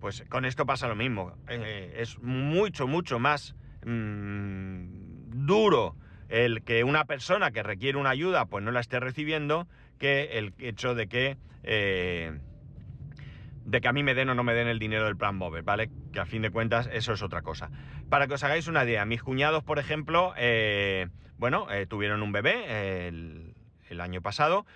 pues 0.00 0.24
con 0.30 0.44
esto 0.44 0.64
pasa 0.64 0.88
lo 0.88 0.94
mismo. 0.94 1.36
Eh, 1.48 1.96
es 1.98 2.18
mucho, 2.20 2.86
mucho 2.86 3.18
más 3.18 3.54
mm, 3.84 5.44
duro 5.44 5.96
el 6.28 6.62
que 6.62 6.84
una 6.84 7.04
persona 7.04 7.50
que 7.50 7.62
requiere 7.62 7.98
una 7.98 8.10
ayuda 8.10 8.46
pues 8.46 8.64
no 8.64 8.70
la 8.70 8.80
esté 8.80 9.00
recibiendo 9.00 9.66
que 9.98 10.38
el 10.38 10.54
hecho 10.58 10.94
de 10.94 11.08
que 11.08 11.36
eh, 11.64 12.38
de 13.64 13.80
que 13.80 13.88
a 13.88 13.92
mí 13.92 14.02
me 14.02 14.14
den 14.14 14.30
o 14.30 14.34
no 14.34 14.42
me 14.42 14.54
den 14.54 14.66
el 14.66 14.78
dinero 14.78 15.04
del 15.04 15.16
plan 15.16 15.36
móvil, 15.36 15.62
¿vale? 15.62 15.90
Que 16.12 16.20
a 16.20 16.26
fin 16.26 16.42
de 16.42 16.50
cuentas 16.50 16.88
eso 16.92 17.12
es 17.12 17.22
otra 17.22 17.42
cosa. 17.42 17.70
Para 18.08 18.26
que 18.26 18.34
os 18.34 18.42
hagáis 18.42 18.66
una 18.66 18.84
idea, 18.84 19.04
mis 19.04 19.22
cuñados, 19.22 19.62
por 19.62 19.78
ejemplo, 19.78 20.34
bueno, 21.36 21.68
tuvieron 21.88 22.24
un 22.24 22.32
bebé, 22.32 23.06
el, 23.06 23.51
el 23.92 24.00
año 24.00 24.20
pasado, 24.20 24.66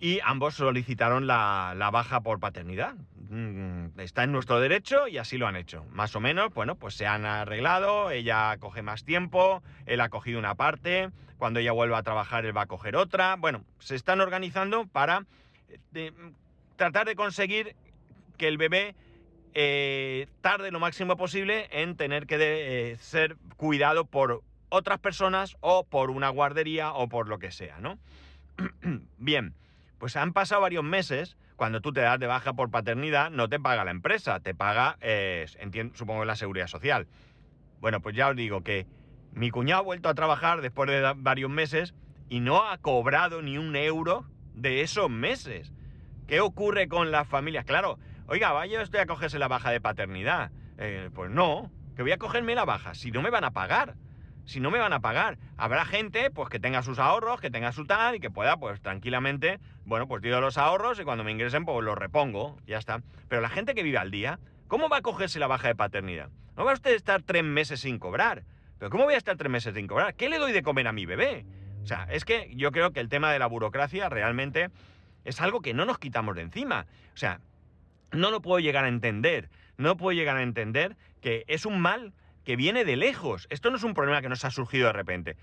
y 0.00 0.20
ambos 0.24 0.54
solicitaron 0.54 1.26
la, 1.26 1.74
baja 1.92 2.20
por 2.20 2.38
paternidad. 2.38 2.94
Mm, 3.30 3.98
está 3.98 4.24
en 4.24 4.32
nuestro 4.32 4.60
derecho 4.60 5.08
y 5.08 5.18
así 5.18 5.38
lo 5.38 5.46
han 5.46 5.56
hecho. 5.56 5.84
Más 5.90 6.14
o 6.14 6.20
menos, 6.20 6.54
bueno, 6.54 6.76
pues 6.76 6.94
se 6.94 7.06
han 7.06 7.26
arreglado, 7.26 8.10
ella 8.10 8.56
coge 8.58 8.82
más 8.82 9.04
tiempo, 9.04 9.62
él 9.86 10.00
ha 10.00 10.08
cogido 10.08 10.38
una 10.38 10.54
parte, 10.54 11.10
cuando 11.36 11.60
ella 11.60 11.72
vuelva 11.72 11.98
a 11.98 12.02
trabajar 12.02 12.44
él 12.44 12.56
va 12.56 12.62
a 12.62 12.66
coger 12.66 12.96
otra. 12.96 13.36
Bueno, 13.36 13.64
se 13.80 13.96
están 13.96 14.20
organizando 14.20 14.86
para 14.86 15.26
eh, 15.94 16.12
tratar 16.76 17.06
de 17.06 17.16
conseguir 17.16 17.74
que 18.36 18.48
el 18.48 18.56
bebé 18.56 18.94
eh, 19.54 20.28
tarde 20.40 20.70
lo 20.70 20.78
máximo 20.78 21.16
posible 21.16 21.68
en 21.72 21.96
tener 21.96 22.26
que 22.26 22.36
eh, 22.40 22.96
ser 22.98 23.36
cuidado 23.56 24.04
por 24.04 24.42
otras 24.70 24.98
personas 24.98 25.56
o 25.60 25.84
por 25.84 26.10
una 26.10 26.28
guardería 26.28 26.92
o 26.92 27.08
por 27.08 27.28
lo 27.28 27.38
que 27.38 27.50
sea, 27.50 27.80
¿no? 27.80 27.98
Bien, 29.18 29.54
pues 29.98 30.16
han 30.16 30.32
pasado 30.32 30.62
varios 30.62 30.84
meses. 30.84 31.36
Cuando 31.56 31.80
tú 31.80 31.92
te 31.92 32.00
das 32.00 32.20
de 32.20 32.28
baja 32.28 32.52
por 32.52 32.70
paternidad, 32.70 33.30
no 33.30 33.48
te 33.48 33.58
paga 33.58 33.84
la 33.84 33.90
empresa, 33.90 34.38
te 34.40 34.54
paga, 34.54 34.96
eh, 35.00 35.46
supongo, 35.94 36.24
la 36.24 36.36
seguridad 36.36 36.68
social. 36.68 37.08
Bueno, 37.80 38.00
pues 38.00 38.14
ya 38.14 38.28
os 38.28 38.36
digo 38.36 38.62
que 38.62 38.86
mi 39.32 39.50
cuñado 39.50 39.80
ha 39.80 39.84
vuelto 39.84 40.08
a 40.08 40.14
trabajar 40.14 40.60
después 40.60 40.88
de 40.88 41.14
varios 41.16 41.50
meses 41.50 41.94
y 42.28 42.40
no 42.40 42.68
ha 42.68 42.78
cobrado 42.78 43.42
ni 43.42 43.58
un 43.58 43.74
euro 43.74 44.24
de 44.54 44.82
esos 44.82 45.10
meses. 45.10 45.72
¿Qué 46.28 46.40
ocurre 46.40 46.88
con 46.88 47.10
las 47.10 47.26
familias? 47.26 47.64
Claro, 47.64 47.98
oiga, 48.28 48.52
vaya 48.52 48.82
usted 48.82 49.00
a 49.00 49.06
cogerse 49.06 49.38
la 49.40 49.48
baja 49.48 49.70
de 49.70 49.80
paternidad. 49.80 50.52
Eh, 50.78 51.10
pues 51.12 51.30
no, 51.30 51.72
que 51.96 52.02
voy 52.02 52.12
a 52.12 52.18
cogerme 52.18 52.54
la 52.54 52.64
baja, 52.64 52.94
si 52.94 53.10
no 53.10 53.20
me 53.20 53.30
van 53.30 53.44
a 53.44 53.50
pagar 53.50 53.96
si 54.48 54.60
no 54.60 54.70
me 54.70 54.78
van 54.78 54.94
a 54.94 55.00
pagar. 55.00 55.36
Habrá 55.58 55.84
gente 55.84 56.30
pues 56.30 56.48
que 56.48 56.58
tenga 56.58 56.82
sus 56.82 56.98
ahorros, 56.98 57.38
que 57.38 57.50
tenga 57.50 57.70
su 57.70 57.84
tal 57.84 58.14
y 58.14 58.20
que 58.20 58.30
pueda 58.30 58.56
pues 58.56 58.80
tranquilamente, 58.80 59.60
bueno, 59.84 60.08
pues 60.08 60.22
tiro 60.22 60.40
los 60.40 60.56
ahorros 60.56 60.98
y 60.98 61.04
cuando 61.04 61.22
me 61.22 61.32
ingresen 61.32 61.66
pues 61.66 61.84
los 61.84 61.98
repongo, 61.98 62.56
ya 62.66 62.78
está. 62.78 63.02
Pero 63.28 63.42
la 63.42 63.50
gente 63.50 63.74
que 63.74 63.82
vive 63.82 63.98
al 63.98 64.10
día, 64.10 64.38
¿cómo 64.66 64.88
va 64.88 64.96
a 64.96 65.02
cogerse 65.02 65.38
la 65.38 65.48
baja 65.48 65.68
de 65.68 65.74
paternidad? 65.74 66.30
No 66.56 66.64
va 66.64 66.70
a 66.70 66.74
usted 66.74 66.94
estar 66.94 67.22
tres 67.22 67.44
meses 67.44 67.80
sin 67.80 67.98
cobrar. 67.98 68.42
Pero 68.78 68.90
¿cómo 68.90 69.04
voy 69.04 69.14
a 69.14 69.18
estar 69.18 69.36
tres 69.36 69.52
meses 69.52 69.74
sin 69.74 69.86
cobrar? 69.86 70.14
¿Qué 70.14 70.30
le 70.30 70.38
doy 70.38 70.52
de 70.52 70.62
comer 70.62 70.88
a 70.88 70.92
mi 70.92 71.04
bebé? 71.04 71.44
O 71.82 71.86
sea, 71.86 72.08
es 72.10 72.24
que 72.24 72.50
yo 72.54 72.72
creo 72.72 72.92
que 72.92 73.00
el 73.00 73.10
tema 73.10 73.30
de 73.30 73.38
la 73.38 73.46
burocracia 73.46 74.08
realmente 74.08 74.70
es 75.26 75.42
algo 75.42 75.60
que 75.60 75.74
no 75.74 75.84
nos 75.84 75.98
quitamos 75.98 76.34
de 76.34 76.42
encima. 76.42 76.86
O 77.12 77.18
sea, 77.18 77.40
no 78.12 78.30
lo 78.30 78.40
puedo 78.40 78.60
llegar 78.60 78.86
a 78.86 78.88
entender. 78.88 79.50
No 79.76 79.98
puedo 79.98 80.12
llegar 80.12 80.38
a 80.38 80.42
entender 80.42 80.96
que 81.20 81.44
es 81.48 81.66
un 81.66 81.80
mal 81.80 82.14
que 82.48 82.56
viene 82.56 82.86
de 82.86 82.96
lejos. 82.96 83.46
Esto 83.50 83.68
no 83.70 83.76
es 83.76 83.82
un 83.82 83.92
problema 83.92 84.22
que 84.22 84.30
nos 84.30 84.42
ha 84.46 84.50
surgido 84.50 84.86
de 84.86 84.94
repente. 84.94 85.36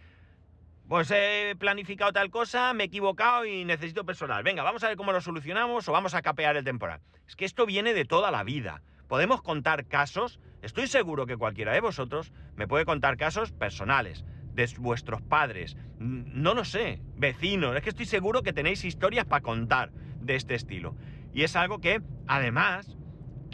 Pues 0.88 1.12
he 1.12 1.56
planificado 1.60 2.12
tal 2.12 2.32
cosa, 2.32 2.74
me 2.74 2.86
he 2.86 2.88
equivocado 2.88 3.46
y 3.46 3.64
necesito 3.64 4.08
personal. 4.08 4.42
Venga, 4.42 4.64
vamos 4.64 4.84
a 4.84 4.88
ver 4.88 4.98
cómo 4.98 5.12
lo 5.12 5.22
solucionamos 5.22 5.88
o 5.88 5.92
vamos 5.92 6.16
a 6.16 6.24
capear 6.24 6.58
el 6.58 6.64
temporal. 6.64 7.02
Es 7.28 7.36
que 7.36 7.46
esto 7.46 7.68
viene 7.68 7.94
de 7.94 8.06
toda 8.06 8.32
la 8.32 8.44
vida. 8.44 8.82
Podemos 9.08 9.44
contar 9.44 9.86
casos, 9.86 10.40
estoy 10.64 10.88
seguro 10.88 11.28
que 11.28 11.38
cualquiera 11.38 11.74
de 11.74 11.80
vosotros 11.80 12.34
me 12.56 12.68
puede 12.68 12.86
contar 12.86 13.18
casos 13.18 13.52
personales, 13.52 14.26
de 14.56 14.68
vuestros 14.80 15.22
padres, 15.22 15.78
no 16.00 16.56
lo 16.56 16.66
sé, 16.66 17.02
vecinos, 17.18 17.76
es 17.76 17.84
que 17.84 17.90
estoy 17.90 18.08
seguro 18.08 18.42
que 18.42 18.52
tenéis 18.52 18.84
historias 18.84 19.28
para 19.28 19.44
contar 19.44 19.92
de 19.92 20.36
este 20.36 20.56
estilo. 20.56 20.96
Y 21.36 21.44
es 21.44 21.56
algo 21.56 21.82
que, 21.82 22.02
además, 22.26 22.98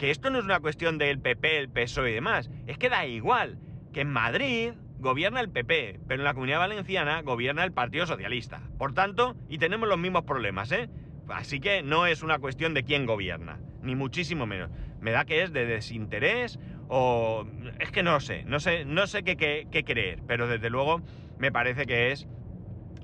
que 0.02 0.10
esto 0.10 0.30
no 0.30 0.40
es 0.40 0.44
una 0.44 0.58
cuestión 0.58 0.98
del 0.98 1.20
PP, 1.20 1.58
el 1.58 1.68
PSOE 1.68 2.10
y 2.10 2.14
demás, 2.14 2.50
es 2.66 2.76
que 2.76 2.88
da 2.88 3.06
igual, 3.06 3.60
que 3.92 4.00
en 4.00 4.10
Madrid 4.10 4.72
gobierna 4.98 5.38
el 5.38 5.48
PP, 5.48 6.00
pero 6.08 6.20
en 6.20 6.24
la 6.24 6.34
Comunidad 6.34 6.58
Valenciana 6.58 7.22
gobierna 7.22 7.62
el 7.62 7.70
Partido 7.70 8.04
Socialista. 8.04 8.62
Por 8.78 8.94
tanto, 8.94 9.36
y 9.48 9.58
tenemos 9.58 9.88
los 9.88 10.00
mismos 10.00 10.24
problemas, 10.24 10.72
¿eh? 10.72 10.90
Así 11.28 11.60
que 11.60 11.84
no 11.84 12.06
es 12.06 12.24
una 12.24 12.40
cuestión 12.40 12.74
de 12.74 12.82
quién 12.82 13.06
gobierna, 13.06 13.60
ni 13.80 13.94
muchísimo 13.94 14.44
menos. 14.44 14.72
Me 15.00 15.12
da 15.12 15.24
que 15.24 15.44
es 15.44 15.52
de 15.52 15.66
desinterés 15.66 16.58
o... 16.88 17.46
Es 17.78 17.92
que 17.92 18.02
no 18.02 18.18
sé, 18.18 18.42
no 18.42 18.58
sé, 18.58 18.84
no 18.84 19.06
sé 19.06 19.22
qué, 19.22 19.36
qué, 19.36 19.84
creer, 19.84 20.20
pero 20.26 20.48
desde 20.48 20.68
luego 20.68 21.00
me 21.38 21.52
parece 21.52 21.86
que 21.86 22.10
es 22.10 22.26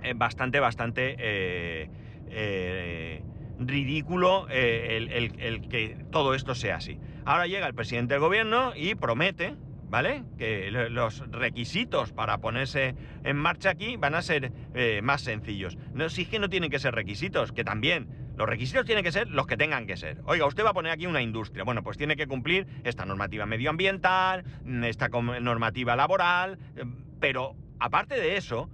eh, 0.02 0.14
bastante, 0.16 0.58
bastante... 0.58 1.14
Eh, 1.16 1.90
eh, 2.30 3.22
ridículo 3.58 4.46
eh, 4.50 5.32
el, 5.38 5.68
que 5.68 6.04
todo 6.10 6.34
esto 6.34 6.54
sea 6.54 6.76
así. 6.76 6.98
Ahora 7.24 7.46
llega 7.46 7.66
el 7.66 7.74
presidente 7.74 8.14
del 8.14 8.20
gobierno 8.20 8.72
y 8.74 8.94
promete, 8.94 9.56
¿vale? 9.88 10.24
Que 10.38 10.70
los 10.70 11.28
requisitos 11.30 12.12
para 12.12 12.38
ponerse 12.38 12.94
en 13.24 13.36
marcha 13.36 13.70
aquí 13.70 13.96
van 13.96 14.14
a 14.14 14.22
ser 14.22 14.52
eh, 14.74 15.00
más 15.02 15.22
sencillos. 15.22 15.76
No, 15.92 16.08
si 16.08 16.22
es 16.22 16.28
que 16.28 16.38
no 16.38 16.48
tienen 16.48 16.70
que 16.70 16.78
ser 16.78 16.94
requisitos, 16.94 17.52
que 17.52 17.64
también. 17.64 18.28
Los 18.36 18.48
requisitos 18.48 18.86
tienen 18.86 19.02
que 19.02 19.10
ser 19.10 19.28
los 19.28 19.48
que 19.48 19.56
tengan 19.56 19.84
que 19.84 19.96
ser. 19.96 20.20
Oiga, 20.24 20.46
usted 20.46 20.64
va 20.64 20.70
a 20.70 20.74
poner 20.74 20.92
aquí 20.92 21.06
una 21.06 21.20
industria. 21.20 21.64
Bueno, 21.64 21.82
pues 21.82 21.96
tiene 21.96 22.14
que 22.14 22.28
cumplir 22.28 22.68
esta 22.84 23.04
normativa 23.04 23.46
medioambiental, 23.46 24.44
esta 24.84 25.08
normativa 25.08 25.96
laboral, 25.96 26.56
eh, 26.76 26.84
pero 27.18 27.56
aparte 27.80 28.14
de 28.14 28.36
eso, 28.36 28.70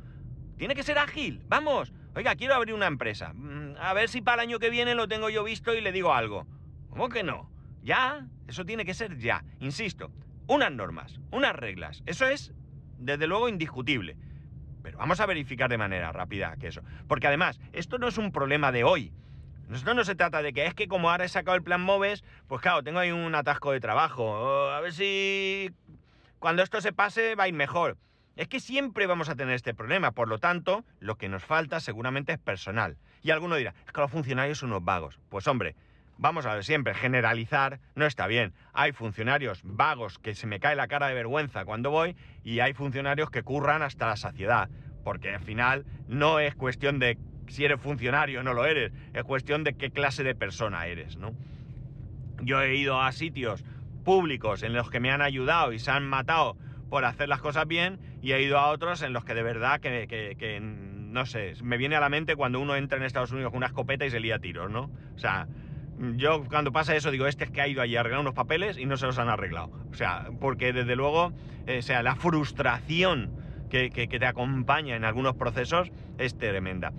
tiene 0.59 0.75
que 0.75 0.83
ser 0.83 0.99
ágil. 0.99 1.43
Vamos, 1.49 1.95
Oiga, 2.17 2.37
quiero 2.37 2.55
abrir 2.55 2.75
una 2.75 2.87
empresa. 2.87 3.33
A 3.79 3.93
ver 3.95 4.09
si 4.09 4.21
para 4.21 4.43
el 4.43 4.49
año 4.49 4.59
que 4.59 4.71
viene 4.71 4.95
lo 4.95 5.09
tengo 5.09 5.31
yo 5.31 5.45
visto 5.45 5.75
y 5.75 5.81
le 5.81 5.93
digo 5.93 6.15
algo. 6.15 6.47
¿Cómo 6.91 7.09
que 7.09 7.23
no? 7.23 7.51
Ya, 7.83 8.27
eso 8.47 8.65
tiene 8.65 8.85
que 8.85 8.95
ser 8.95 9.19
ya. 9.19 9.45
Insisto, 9.61 10.11
unas 10.47 10.73
normas, 10.73 11.21
unas 11.31 11.55
reglas. 11.55 12.03
Eso 12.07 12.27
es, 12.27 12.53
desde 12.99 13.27
luego, 13.27 13.49
indiscutible. 13.49 14.17
Pero 14.83 14.99
vamos 14.99 15.21
a 15.21 15.27
verificar 15.27 15.71
de 15.71 15.79
manera 15.79 16.13
rápida 16.13 16.57
que 16.57 16.69
eso. 16.69 16.83
Porque 17.09 17.27
además, 17.27 17.59
esto 17.73 17.99
no 17.99 18.09
es 18.09 18.19
un 18.19 18.33
problema 18.33 18.71
de 18.73 18.85
hoy. 18.85 19.13
Esto 19.73 19.95
no 19.95 20.05
se 20.05 20.15
trata 20.15 20.43
de 20.43 20.53
que 20.53 20.67
es 20.67 20.75
que 20.75 20.89
como 20.89 21.11
ahora 21.11 21.25
he 21.25 21.29
sacado 21.29 21.57
el 21.57 21.63
plan 21.63 21.81
MOVES, 21.81 22.23
pues 22.47 22.61
claro, 22.61 22.83
tengo 22.83 22.99
ahí 22.99 23.11
un 23.11 23.35
atasco 23.35 23.73
de 23.73 23.81
trabajo. 23.81 24.71
a 24.71 24.81
ver 24.81 24.93
si 24.93 25.71
cuando 26.39 26.63
esto 26.63 26.81
se 26.83 26.93
pase 26.93 27.35
va 27.35 27.45
a 27.45 27.49
ir 27.49 27.55
mejor. 27.55 27.97
Es 28.37 28.49
que 28.49 28.61
siempre 28.61 29.07
vamos 29.07 29.29
a 29.29 29.37
tener 29.37 29.55
este 29.55 29.75
problema, 29.75 30.11
por 30.11 30.29
lo 30.29 30.39
tanto, 30.39 30.85
lo 30.99 31.17
que 31.17 31.29
nos 31.29 31.45
falta 31.45 31.81
seguramente 31.81 32.33
es 32.33 32.39
personal. 32.39 32.99
Y 33.25 33.31
alguno 33.31 33.57
dirá, 33.57 33.75
es 33.87 33.93
que 33.93 34.01
los 34.03 34.11
funcionarios 34.11 34.59
son 34.59 34.69
unos 34.69 34.85
vagos. 34.85 35.19
Pues 35.31 35.49
hombre, 35.49 35.75
vamos 36.19 36.45
a 36.45 36.55
ver 36.55 36.63
siempre, 36.63 36.93
generalizar 36.95 37.81
no 37.97 38.05
está 38.05 38.27
bien. 38.27 38.53
Hay 38.75 38.93
funcionarios 38.93 39.63
vagos 39.65 40.19
que 40.19 40.35
se 40.35 40.47
me 40.47 40.61
cae 40.61 40.77
la 40.77 40.89
cara 40.89 41.09
de 41.09 41.15
vergüenza 41.15 41.65
cuando 41.65 41.91
voy 41.91 42.17
y 42.45 42.61
hay 42.61 42.75
funcionarios 42.75 43.31
que 43.31 43.43
curran 43.43 43.83
hasta 43.83 44.07
la 44.07 44.17
saciedad. 44.17 44.69
Porque 45.05 45.35
al 45.35 45.41
final 45.41 45.87
no 46.07 46.39
es 46.39 46.55
cuestión 46.55 46.99
de 46.99 47.19
si 47.49 47.65
eres 47.65 47.81
funcionario 47.81 48.41
o 48.41 48.43
no 48.43 48.53
lo 48.53 48.67
eres, 48.67 48.93
es 49.15 49.25
cuestión 49.25 49.65
de 49.65 49.75
qué 49.75 49.91
clase 49.91 50.23
de 50.23 50.35
persona 50.35 50.87
eres, 50.87 51.17
¿no? 51.17 51.33
Yo 52.43 52.61
he 52.61 52.77
ido 52.77 53.01
a 53.01 53.11
sitios 53.13 53.65
públicos 54.05 54.63
en 54.63 54.75
los 54.75 54.91
que 54.91 55.01
me 55.01 55.11
han 55.11 55.23
ayudado 55.23 55.73
y 55.73 55.79
se 55.79 55.91
han 55.91 56.07
matado 56.07 56.59
por 56.91 57.07
hacer 57.07 57.29
las 57.29 57.41
cosas 57.41 57.67
bien 57.67 57.99
y 58.23 58.33
he 58.33 58.43
ido 58.43 58.59
a 58.59 58.69
otros 58.69 59.03
en 59.03 59.15
los 59.15 59.25
que 59.25 59.35
de 59.35 59.43
verdad 59.43 59.81
que, 59.81 60.07
no 61.15 61.27
sé, 61.27 61.55
me 61.63 61.79
viene 61.79 61.95
a 61.95 62.01
la 62.01 62.09
mente 62.09 62.35
cuando 62.35 62.59
uno 62.59 62.75
entra 62.75 62.99
en 62.99 63.05
Estados 63.05 63.31
Unidos 63.31 63.53
con 63.53 63.59
una 63.59 63.67
escopeta 63.67 64.05
y 64.05 64.11
se 64.11 64.19
lía 64.19 64.41
tiros, 64.41 64.69
¿no? 64.69 64.91
O 65.15 65.19
sea, 65.19 65.47
yo 66.17 66.45
cuando 66.49 66.73
pasa 66.73 66.97
eso 66.97 67.13
digo, 67.13 67.29
este 67.29 67.45
es 67.45 67.53
que 67.53 67.61
ha 67.61 67.69
ido 67.69 67.83
allí 67.83 67.95
a 67.95 68.01
arreglar 68.01 68.21
unos 68.21 68.35
papeles 68.35 68.79
y 68.79 68.85
no 68.85 68.97
se 68.97 69.07
los 69.07 69.17
han 69.21 69.29
arreglado. 69.29 69.71
O 69.93 69.95
sea, 69.95 70.27
porque 70.41 70.73
desde 70.73 70.97
luego, 70.97 71.33
eh, 71.69 71.79
o 71.79 71.83
sea, 71.83 72.03
la 72.03 72.17
frustración 72.17 73.31
que, 73.71 73.91
te 73.91 74.27
acompaña 74.27 74.97
en 74.97 75.05
algunos 75.05 75.37
procesos 75.37 75.93
es 76.19 76.37
tremenda. 76.37 76.93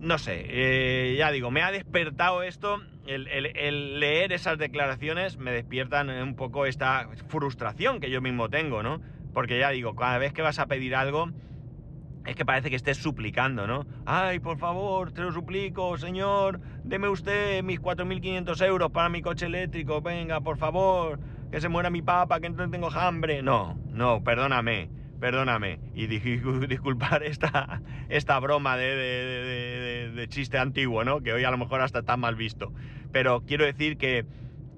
No 0.00 0.18
sé, 0.18 0.44
eh, 0.48 1.16
ya 1.16 1.30
digo, 1.30 1.50
me 1.50 1.62
ha 1.62 1.72
despertado 1.72 2.42
esto, 2.42 2.82
el, 3.06 3.26
el, 3.26 4.00
leer 4.00 4.34
esas 4.34 4.58
declaraciones 4.58 5.38
me 5.38 5.50
despiertan 5.50 6.10
un 6.10 6.36
poco 6.36 6.66
esta 6.66 7.08
frustración 7.28 8.00
que 8.00 8.10
yo 8.10 8.20
mismo 8.20 8.50
tengo, 8.50 8.82
¿no? 8.82 9.00
Porque 9.32 9.58
ya 9.58 9.70
digo, 9.70 9.96
cada 9.96 10.18
vez 10.18 10.34
que 10.34 10.42
vas 10.42 10.58
a 10.58 10.66
pedir 10.66 10.94
algo, 10.94 11.30
es 12.28 12.36
que 12.36 12.44
parece 12.44 12.68
que 12.68 12.76
estés 12.76 12.98
suplicando, 12.98 13.66
¿no? 13.66 13.86
Ay, 14.04 14.38
por 14.38 14.58
favor, 14.58 15.12
te 15.12 15.22
lo 15.22 15.32
suplico, 15.32 15.96
señor, 15.96 16.60
deme 16.84 17.08
usted 17.08 17.62
mis 17.62 17.80
4.500 17.80 18.66
euros 18.66 18.90
para 18.90 19.08
mi 19.08 19.22
coche 19.22 19.46
eléctrico, 19.46 20.02
venga, 20.02 20.40
por 20.42 20.58
favor, 20.58 21.18
que 21.50 21.60
se 21.60 21.70
muera 21.70 21.88
mi 21.88 22.02
papa, 22.02 22.38
que 22.40 22.50
no 22.50 22.68
tengo 22.68 22.90
hambre. 22.90 23.42
No, 23.42 23.78
no, 23.88 24.22
perdóname, 24.22 24.90
perdóname. 25.18 25.80
Y 25.94 26.06
disculpar 26.68 27.22
esta, 27.22 27.80
esta 28.10 28.38
broma 28.40 28.76
de, 28.76 30.26
chiste 30.28 30.58
antiguo, 30.58 31.04
¿no? 31.04 31.22
Que 31.22 31.32
hoy 31.32 31.44
a 31.44 31.50
lo 31.50 31.56
mejor 31.56 31.80
hasta 31.80 32.00
está 32.00 32.18
mal 32.18 32.36
visto. 32.36 32.74
Pero 33.10 33.42
quiero 33.46 33.64
decir 33.64 33.96
que, 33.96 34.26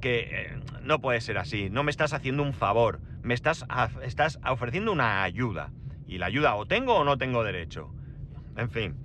que 0.01 0.21
eh, 0.31 0.61
no 0.85 1.01
puede 1.01 1.21
ser 1.21 1.37
así. 1.37 1.69
No 1.69 1.83
me 1.83 1.91
estás 1.91 2.13
haciendo 2.13 2.45
un 2.45 2.53
favor, 2.53 3.01
me 3.23 3.35
estás, 3.35 3.67
estás 4.03 4.39
ofreciendo 4.47 4.93
una 4.93 5.25
ayuda. 5.25 5.73
Y 6.11 6.19
la 6.19 6.27
ayuda 6.27 6.57
o 6.57 6.67
tengo 6.67 6.97
o 6.97 7.05
no 7.05 7.17
tengo 7.17 7.45
derecho. 7.45 7.89
En 8.57 8.69
fin. 8.69 8.97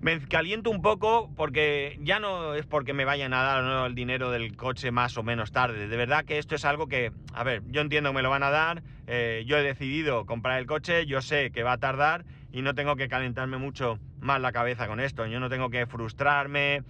Me 0.00 0.18
caliento 0.20 0.70
un 0.70 0.82
poco 0.82 1.30
porque 1.36 1.96
ya 2.00 2.18
no 2.18 2.54
es 2.54 2.66
porque 2.66 2.92
me 2.92 3.04
vayan 3.04 3.32
a 3.32 3.42
dar 3.42 3.86
el 3.86 3.94
dinero 3.94 4.30
del 4.30 4.56
coche 4.56 4.90
más 4.90 5.16
o 5.16 5.22
menos 5.22 5.52
tarde. 5.52 5.86
De 5.86 5.96
verdad 5.96 6.24
que 6.24 6.38
esto 6.38 6.56
es 6.56 6.64
algo 6.64 6.88
que, 6.88 7.12
a 7.32 7.44
ver, 7.44 7.62
yo 7.68 7.80
entiendo 7.80 8.10
que 8.10 8.16
me 8.16 8.22
lo 8.22 8.30
van 8.30 8.42
a 8.42 8.50
dar. 8.50 8.82
Eh, 9.06 9.44
yo 9.46 9.56
he 9.56 9.62
decidido 9.62 10.26
comprar 10.26 10.58
el 10.58 10.66
coche, 10.66 11.06
yo 11.06 11.22
sé 11.22 11.50
que 11.52 11.62
va 11.62 11.72
a 11.72 11.78
tardar 11.78 12.24
y 12.52 12.62
no 12.62 12.74
tengo 12.74 12.96
que 12.96 13.08
calentarme 13.08 13.58
mucho 13.58 14.00
más 14.20 14.40
la 14.40 14.50
cabeza 14.50 14.88
con 14.88 14.98
esto. 14.98 15.24
Yo 15.26 15.38
no 15.38 15.48
tengo 15.48 15.70
que 15.70 15.86
frustrarme 15.86 16.82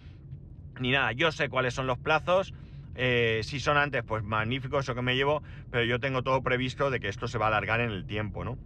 ni 0.80 0.90
nada. 0.90 1.12
Yo 1.12 1.32
sé 1.32 1.50
cuáles 1.50 1.74
son 1.74 1.86
los 1.86 1.98
plazos. 1.98 2.54
Eh, 2.94 3.42
si 3.44 3.60
son 3.60 3.76
antes, 3.76 4.02
pues 4.04 4.24
magnífico 4.24 4.78
eso 4.78 4.94
que 4.94 5.02
me 5.02 5.16
llevo, 5.16 5.42
pero 5.70 5.84
yo 5.84 6.00
tengo 6.00 6.22
todo 6.22 6.42
previsto 6.42 6.90
de 6.90 6.98
que 6.98 7.08
esto 7.08 7.28
se 7.28 7.38
va 7.38 7.46
a 7.46 7.48
alargar 7.48 7.80
en 7.80 7.90
el 7.90 8.06
tiempo, 8.06 8.44
¿no? 8.44 8.58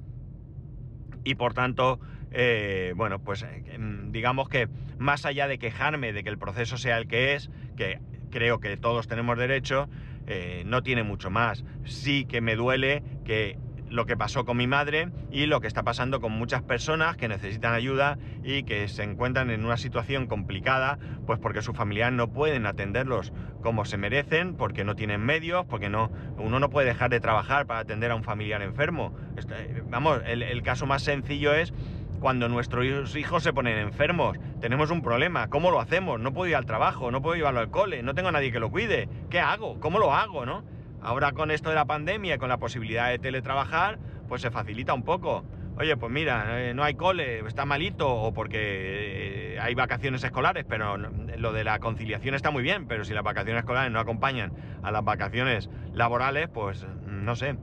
Y 1.25 1.35
por 1.35 1.55
tanto, 1.55 2.01
eh, 2.31 2.93
bueno, 2.97 3.19
pues 3.19 3.43
eh, 3.43 3.63
digamos 4.11 4.49
que 4.49 4.69
más 4.99 5.25
allá 5.25 5.49
de 5.49 5.59
quejarme 5.59 6.13
de 6.13 6.23
que 6.23 6.31
el 6.31 6.39
proceso 6.39 6.79
sea 6.79 6.99
el 6.99 7.07
que 7.07 7.35
es, 7.35 7.51
que 7.77 7.99
creo 8.31 8.61
que 8.61 8.77
todos 8.77 9.07
tenemos 9.07 9.39
derecho, 9.39 9.89
eh, 10.27 10.63
no 10.67 10.83
tiene 10.83 11.03
mucho 11.03 11.31
más. 11.31 11.65
Sí 11.85 12.25
que 12.25 12.41
me 12.41 12.57
duele 12.57 13.03
que 13.25 13.59
lo 13.93 14.07
que 14.07 14.17
pasó 14.17 14.45
con 14.45 14.57
mi 14.57 14.67
madre 14.67 15.11
y 15.31 15.47
lo 15.47 15.61
que 15.61 15.69
está 15.69 15.83
pasando 15.83 16.21
con 16.21 16.33
muchas 16.33 16.63
personas 16.63 17.17
que 17.17 17.29
necesitan 17.29 17.75
ayuda 17.75 18.19
y 18.43 18.65
que 18.65 18.89
se 18.89 19.03
encuentran 19.03 19.51
en 19.51 19.65
una 19.65 19.77
situación 19.77 20.27
complicada, 20.27 20.99
pues 21.27 21.39
porque 21.39 21.63
sus 21.63 21.77
familiares 21.77 22.15
no 22.15 22.33
pueden 22.33 22.67
atenderlos 22.67 23.33
como 23.63 23.85
se 23.85 23.99
merecen, 23.99 24.57
porque 24.57 24.85
no 24.85 24.97
tienen 24.97 25.21
medios, 25.21 25.67
porque 25.67 25.91
no, 25.91 26.11
uno 26.39 26.59
no 26.59 26.71
puede 26.71 26.89
dejar 26.89 27.11
de 27.11 27.21
trabajar 27.21 27.67
para 27.67 27.81
atender 27.81 28.11
a 28.11 28.15
un 28.15 28.25
familiar 28.25 28.63
enfermo. 28.63 29.15
Eh, 29.37 29.83
vamos, 29.89 30.21
el, 30.27 30.43
el 30.43 30.63
caso 30.63 30.87
más 30.87 31.03
sencillo 31.03 31.55
es 31.55 31.73
cuando 32.19 32.49
nuestros 32.49 33.17
hijos 33.17 33.43
se 33.43 33.53
ponen 33.53 33.77
enfermos, 33.79 34.39
tenemos 34.61 34.91
un 34.91 35.03
problema, 35.03 35.49
¿cómo 35.49 35.71
lo 35.73 35.81
hacemos? 35.81 36.21
No 36.21 36.33
puedo 36.33 36.49
ir 36.49 36.57
al 36.57 36.67
trabajo, 36.67 37.11
no 37.11 37.21
puedo 37.21 37.35
llevarlo 37.35 37.59
al 37.61 37.71
cole, 37.71 38.03
no 38.03 38.15
tengo 38.15 38.29
a 38.29 38.33
nadie 38.33 38.53
que 38.53 38.61
lo 38.61 38.71
cuide, 38.71 39.09
¿qué 39.29 39.41
hago? 39.41 39.81
¿Cómo 39.81 39.99
lo 39.99 40.15
hago? 40.15 40.47
¿no? 40.47 40.63
Ahora 41.03 41.33
con 41.33 41.51
esto 41.51 41.69
de 41.71 41.75
la 41.75 41.85
pandemia, 41.85 42.39
con 42.39 42.49
la 42.49 42.59
posibilidad 42.59 43.09
de 43.11 43.19
teletrabajar, 43.19 43.99
pues 44.29 44.41
se 44.43 44.51
facilita 44.51 44.95
un 44.95 45.03
poco. 45.03 45.45
Oye, 45.77 45.97
pues 45.97 46.13
mira, 46.13 46.61
eh, 46.61 46.75
no 46.75 46.85
hay 46.85 46.95
cole, 46.95 47.41
está 47.47 47.65
malito, 47.65 48.09
o 48.09 48.33
porque 48.33 49.55
eh, 49.55 49.61
hay 49.61 49.75
vacaciones 49.75 50.23
escolares, 50.23 50.65
pero 50.69 50.97
lo 50.97 51.53
de 51.53 51.65
la 51.65 51.79
conciliación 51.81 52.35
está 52.35 52.51
muy 52.51 52.63
bien, 52.63 52.87
pero 52.87 53.05
si 53.05 53.15
las 53.15 53.25
vacaciones 53.25 53.61
escolares 53.61 53.91
no 53.91 53.99
acompañan 53.99 54.53
a 54.83 54.93
las 54.93 55.03
vacaciones 55.03 55.71
laborales, 55.93 56.49
pues 56.49 56.87
no 57.07 57.35
sé. 57.35 57.57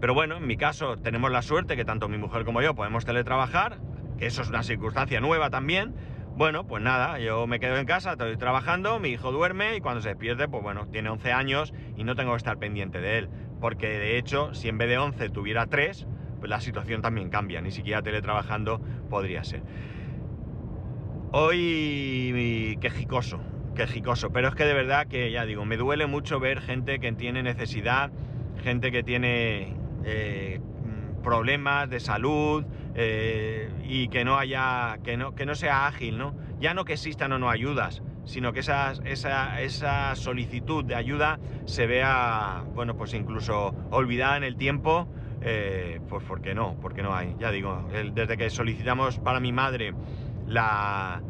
Pero 0.00 0.14
bueno, 0.14 0.36
en 0.36 0.46
mi 0.46 0.56
caso 0.56 0.96
tenemos 0.98 1.30
la 1.30 1.42
suerte 1.42 1.76
que 1.76 1.84
tanto 1.84 2.08
mi 2.08 2.16
mujer 2.16 2.44
como 2.44 2.62
yo 2.62 2.74
podemos 2.74 3.04
teletrabajar, 3.04 3.78
que 4.18 4.26
eso 4.26 4.42
es 4.42 4.48
una 4.48 4.62
circunstancia 4.62 5.20
nueva 5.20 5.50
también, 5.50 5.94
bueno, 6.40 6.66
pues 6.66 6.82
nada, 6.82 7.18
yo 7.18 7.46
me 7.46 7.60
quedo 7.60 7.76
en 7.76 7.84
casa, 7.84 8.12
estoy 8.12 8.34
trabajando, 8.38 8.98
mi 8.98 9.10
hijo 9.10 9.30
duerme 9.30 9.76
y 9.76 9.82
cuando 9.82 10.00
se 10.00 10.08
despierte, 10.08 10.48
pues 10.48 10.62
bueno, 10.62 10.86
tiene 10.86 11.10
11 11.10 11.32
años 11.32 11.74
y 11.98 12.04
no 12.04 12.16
tengo 12.16 12.30
que 12.30 12.38
estar 12.38 12.56
pendiente 12.56 12.98
de 13.02 13.18
él. 13.18 13.28
Porque 13.60 13.88
de 13.98 14.16
hecho, 14.16 14.54
si 14.54 14.68
en 14.68 14.78
vez 14.78 14.88
de 14.88 14.96
11 14.96 15.28
tuviera 15.28 15.66
3, 15.66 16.06
pues 16.38 16.48
la 16.48 16.62
situación 16.62 17.02
también 17.02 17.28
cambia, 17.28 17.60
ni 17.60 17.70
siquiera 17.70 18.00
teletrabajando 18.00 18.80
podría 19.10 19.44
ser. 19.44 19.62
Hoy 21.32 22.78
quejicoso, 22.80 23.40
quejicoso, 23.74 24.30
pero 24.30 24.48
es 24.48 24.54
que 24.54 24.64
de 24.64 24.72
verdad 24.72 25.08
que 25.08 25.30
ya 25.30 25.44
digo, 25.44 25.66
me 25.66 25.76
duele 25.76 26.06
mucho 26.06 26.40
ver 26.40 26.62
gente 26.62 27.00
que 27.00 27.12
tiene 27.12 27.42
necesidad, 27.42 28.10
gente 28.64 28.90
que 28.90 29.02
tiene 29.02 29.76
eh, 30.06 30.58
problemas 31.22 31.90
de 31.90 32.00
salud, 32.00 32.64
eh, 32.94 33.70
y 33.84 34.08
que 34.08 34.24
no 34.24 34.38
haya, 34.38 34.98
que 35.04 35.16
no, 35.16 35.34
que 35.34 35.46
no 35.46 35.54
sea 35.54 35.86
ágil, 35.86 36.18
¿no? 36.18 36.34
Ya 36.58 36.74
no 36.74 36.84
que 36.84 36.94
existan 36.94 37.32
o 37.32 37.38
no 37.38 37.48
ayudas, 37.48 38.02
sino 38.24 38.52
que 38.52 38.60
esa, 38.60 38.92
esa, 39.04 40.14
solicitud 40.16 40.84
de 40.84 40.94
ayuda 40.94 41.38
se 41.64 41.86
vea, 41.86 42.64
bueno, 42.74 42.96
pues 42.96 43.14
incluso 43.14 43.74
olvidada 43.90 44.36
en 44.36 44.44
el 44.44 44.56
tiempo, 44.56 45.08
eh, 45.40 46.00
pues 46.08 46.24
porque 46.26 46.54
no, 46.54 46.76
porque 46.80 47.02
no 47.02 47.14
hay. 47.14 47.34
Ya 47.38 47.50
digo, 47.50 47.88
desde 48.12 48.36
que 48.36 48.50
solicitamos 48.50 49.18
para 49.18 49.40
mi 49.40 49.52
madre 49.52 49.94
la, 50.46 51.22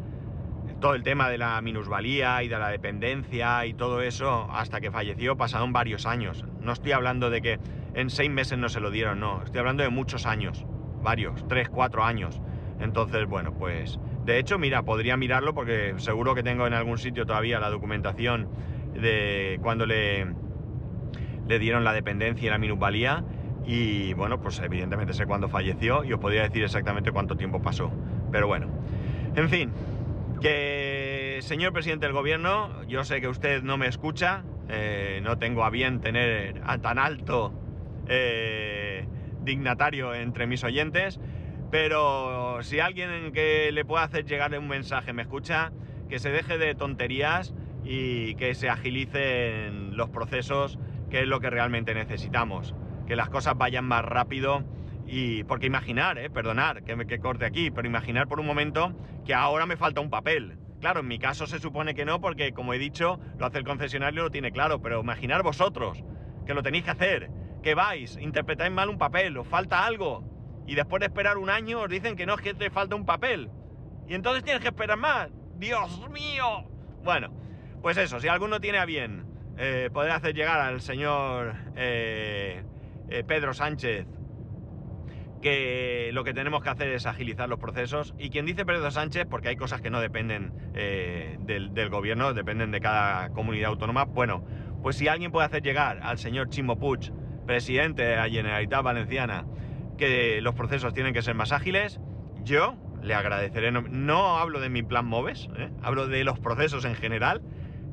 todo 0.79 0.95
el 0.95 1.03
tema 1.03 1.29
de 1.29 1.37
la 1.37 1.61
minusvalía 1.61 2.43
y 2.43 2.47
de 2.47 2.57
la 2.57 2.69
dependencia 2.69 3.65
y 3.67 3.73
todo 3.73 4.01
eso, 4.01 4.49
hasta 4.51 4.81
que 4.81 4.91
falleció, 4.91 5.37
pasaron 5.37 5.71
varios 5.71 6.05
años. 6.05 6.43
No 6.59 6.73
estoy 6.73 6.91
hablando 6.91 7.29
de 7.29 7.41
que 7.41 7.59
en 7.93 8.09
seis 8.09 8.31
meses 8.31 8.57
no 8.57 8.67
se 8.67 8.79
lo 8.79 8.89
dieron, 8.89 9.19
no, 9.19 9.43
estoy 9.43 9.59
hablando 9.59 9.83
de 9.83 9.89
muchos 9.89 10.25
años 10.25 10.65
varios, 11.01 11.47
tres, 11.47 11.69
cuatro 11.69 12.03
años. 12.03 12.41
Entonces, 12.79 13.25
bueno, 13.27 13.53
pues 13.53 13.99
de 14.25 14.39
hecho, 14.39 14.57
mira, 14.57 14.83
podría 14.83 15.17
mirarlo 15.17 15.53
porque 15.53 15.93
seguro 15.97 16.35
que 16.35 16.43
tengo 16.43 16.67
en 16.67 16.73
algún 16.73 16.97
sitio 16.97 17.25
todavía 17.25 17.59
la 17.59 17.69
documentación 17.69 18.49
de 18.93 19.59
cuando 19.61 19.85
le, 19.85 20.27
le 21.47 21.59
dieron 21.59 21.83
la 21.83 21.93
dependencia 21.93 22.47
y 22.47 22.49
la 22.49 22.57
minusvalía. 22.57 23.23
Y 23.65 24.13
bueno, 24.13 24.41
pues 24.41 24.59
evidentemente 24.59 25.13
sé 25.13 25.25
cuándo 25.25 25.47
falleció 25.47 26.03
y 26.03 26.13
os 26.13 26.19
podría 26.19 26.43
decir 26.43 26.63
exactamente 26.63 27.11
cuánto 27.11 27.35
tiempo 27.35 27.61
pasó. 27.61 27.91
Pero 28.31 28.47
bueno, 28.47 28.67
en 29.35 29.49
fin, 29.49 29.71
que 30.41 31.39
señor 31.41 31.73
presidente 31.73 32.05
del 32.05 32.13
gobierno, 32.13 32.83
yo 32.87 33.03
sé 33.03 33.21
que 33.21 33.27
usted 33.27 33.61
no 33.61 33.77
me 33.77 33.87
escucha, 33.87 34.43
eh, 34.69 35.19
no 35.23 35.37
tengo 35.37 35.63
a 35.63 35.69
bien 35.69 36.01
tener 36.01 36.61
a 36.65 36.79
tan 36.79 36.97
alto 36.97 37.53
eh, 38.07 38.80
dignatario 39.43 40.13
entre 40.13 40.47
mis 40.47 40.63
oyentes, 40.63 41.19
pero 41.71 42.61
si 42.63 42.79
alguien 42.79 43.31
que 43.31 43.71
le 43.71 43.85
pueda 43.85 44.03
hacer 44.03 44.25
llegar 44.25 44.57
un 44.57 44.67
mensaje 44.67 45.13
me 45.13 45.21
escucha, 45.21 45.71
que 46.09 46.19
se 46.19 46.29
deje 46.29 46.57
de 46.57 46.75
tonterías 46.75 47.53
y 47.83 48.35
que 48.35 48.53
se 48.53 48.69
agilicen 48.69 49.95
los 49.95 50.09
procesos, 50.09 50.77
que 51.09 51.21
es 51.21 51.27
lo 51.27 51.39
que 51.39 51.49
realmente 51.49 51.93
necesitamos, 51.93 52.75
que 53.07 53.15
las 53.15 53.29
cosas 53.29 53.57
vayan 53.57 53.85
más 53.85 54.03
rápido 54.03 54.63
y 55.07 55.43
porque 55.45 55.67
imaginar, 55.67 56.17
eh, 56.17 56.29
perdonar 56.29 56.83
que 56.83 56.95
me 56.95 57.07
que 57.07 57.19
corte 57.19 57.45
aquí, 57.45 57.71
pero 57.71 57.87
imaginar 57.87 58.27
por 58.27 58.39
un 58.39 58.45
momento 58.45 58.93
que 59.25 59.33
ahora 59.33 59.65
me 59.65 59.77
falta 59.77 60.01
un 60.01 60.09
papel. 60.09 60.57
Claro, 60.79 61.01
en 61.01 61.07
mi 61.07 61.19
caso 61.19 61.47
se 61.47 61.59
supone 61.59 61.93
que 61.93 62.05
no, 62.05 62.19
porque 62.19 62.53
como 62.53 62.73
he 62.73 62.79
dicho, 62.79 63.19
lo 63.37 63.45
hace 63.45 63.59
el 63.59 63.63
concesionario, 63.63 64.23
lo 64.23 64.31
tiene 64.31 64.51
claro, 64.51 64.81
pero 64.81 65.01
imaginar 65.01 65.43
vosotros 65.43 66.03
que 66.45 66.53
lo 66.53 66.63
tenéis 66.63 66.85
que 66.85 66.91
hacer 66.91 67.29
que 67.61 67.75
vais, 67.75 68.17
interpretáis 68.17 68.71
mal 68.71 68.89
un 68.89 68.97
papel, 68.97 69.37
os 69.37 69.47
falta 69.47 69.85
algo, 69.85 70.23
y 70.65 70.75
después 70.75 70.99
de 70.99 71.07
esperar 71.07 71.37
un 71.37 71.49
año 71.49 71.81
os 71.81 71.89
dicen 71.89 72.15
que 72.15 72.25
no 72.25 72.35
es 72.35 72.41
que 72.41 72.53
te 72.53 72.69
falta 72.69 72.95
un 72.95 73.05
papel. 73.05 73.49
Y 74.07 74.13
entonces 74.13 74.43
tienes 74.43 74.61
que 74.61 74.69
esperar 74.69 74.97
más. 74.97 75.29
Dios 75.55 76.09
mío. 76.09 76.65
Bueno, 77.03 77.31
pues 77.81 77.97
eso, 77.97 78.19
si 78.19 78.27
alguno 78.27 78.59
tiene 78.59 78.77
a 78.77 78.85
bien 78.85 79.25
eh, 79.57 79.89
poder 79.93 80.11
hacer 80.11 80.33
llegar 80.33 80.59
al 80.59 80.81
señor 80.81 81.55
eh, 81.75 82.63
eh, 83.09 83.23
Pedro 83.23 83.53
Sánchez 83.53 84.07
que 85.41 86.11
lo 86.13 86.23
que 86.23 86.35
tenemos 86.35 86.61
que 86.61 86.69
hacer 86.69 86.89
es 86.89 87.07
agilizar 87.07 87.49
los 87.49 87.57
procesos. 87.57 88.13
Y 88.19 88.29
quien 88.29 88.45
dice 88.45 88.63
Pedro 88.63 88.91
Sánchez, 88.91 89.25
porque 89.27 89.49
hay 89.49 89.55
cosas 89.55 89.81
que 89.81 89.89
no 89.89 89.99
dependen 89.99 90.53
del, 90.73 91.73
del, 91.73 91.89
gobierno, 91.89 92.35
dependen 92.35 92.69
de 92.69 92.79
cada 92.79 93.29
comunidad 93.29 93.71
autónoma, 93.71 94.03
bueno, 94.05 94.45
pues 94.83 94.97
si 94.97 95.07
alguien 95.07 95.31
puede 95.31 95.47
hacer 95.47 95.63
llegar 95.63 95.99
al 96.03 96.19
señor 96.19 96.49
Chimo 96.49 96.77
Puig, 96.77 97.11
presidente 97.45 98.03
de 98.03 98.15
la 98.15 98.29
Generalitat 98.29 98.83
Valenciana, 98.83 99.45
que 99.97 100.41
los 100.41 100.55
procesos 100.55 100.93
tienen 100.93 101.13
que 101.13 101.21
ser 101.21 101.35
más 101.35 101.51
ágiles, 101.51 101.99
yo 102.43 102.75
le 103.01 103.13
agradeceré. 103.13 103.71
No, 103.71 104.37
hablo 104.37 104.59
de 104.59 104.69
mi 104.69 104.83
plan 104.83 105.05
MOVES, 105.05 105.49
¿eh? 105.57 105.69
hablo 105.81 106.07
de 106.07 106.23
los 106.23 106.39
procesos 106.39 106.85
en 106.85 106.95
general. 106.95 107.41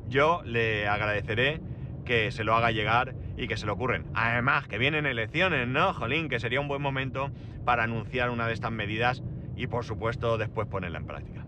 Yo 0.07 0.41
le 0.43 0.87
agradeceré 0.87 1.61
que 2.05 2.31
se 2.31 2.43
lo 2.43 2.55
haga 2.55 2.71
llegar 2.71 3.13
y 3.37 3.47
que 3.47 3.57
se 3.57 3.65
lo 3.65 3.73
ocurren. 3.73 4.05
Además, 4.15 4.67
que 4.67 4.77
vienen 4.77 5.05
elecciones, 5.05 5.67
¿no? 5.67 5.93
Jolín, 5.93 6.29
que 6.29 6.39
sería 6.39 6.59
un 6.59 6.67
buen 6.67 6.81
momento 6.81 7.31
para 7.65 7.83
anunciar 7.83 8.31
una 8.31 8.47
de 8.47 8.53
estas 8.53 8.71
medidas 8.71 9.21
y, 9.55 9.67
por 9.67 9.85
supuesto, 9.85 10.37
después 10.37 10.67
ponerla 10.67 10.97
en 10.97 11.05
práctica. 11.05 11.45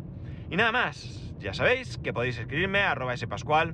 Y 0.50 0.58
nada 0.58 0.72
más, 0.72 1.34
ya 1.40 1.54
sabéis 1.54 1.98
que 1.98 2.14
podéis 2.14 2.38
escribirme 2.38 2.80
a 2.80 2.92
arroba 2.92 3.18
spascual, 3.18 3.74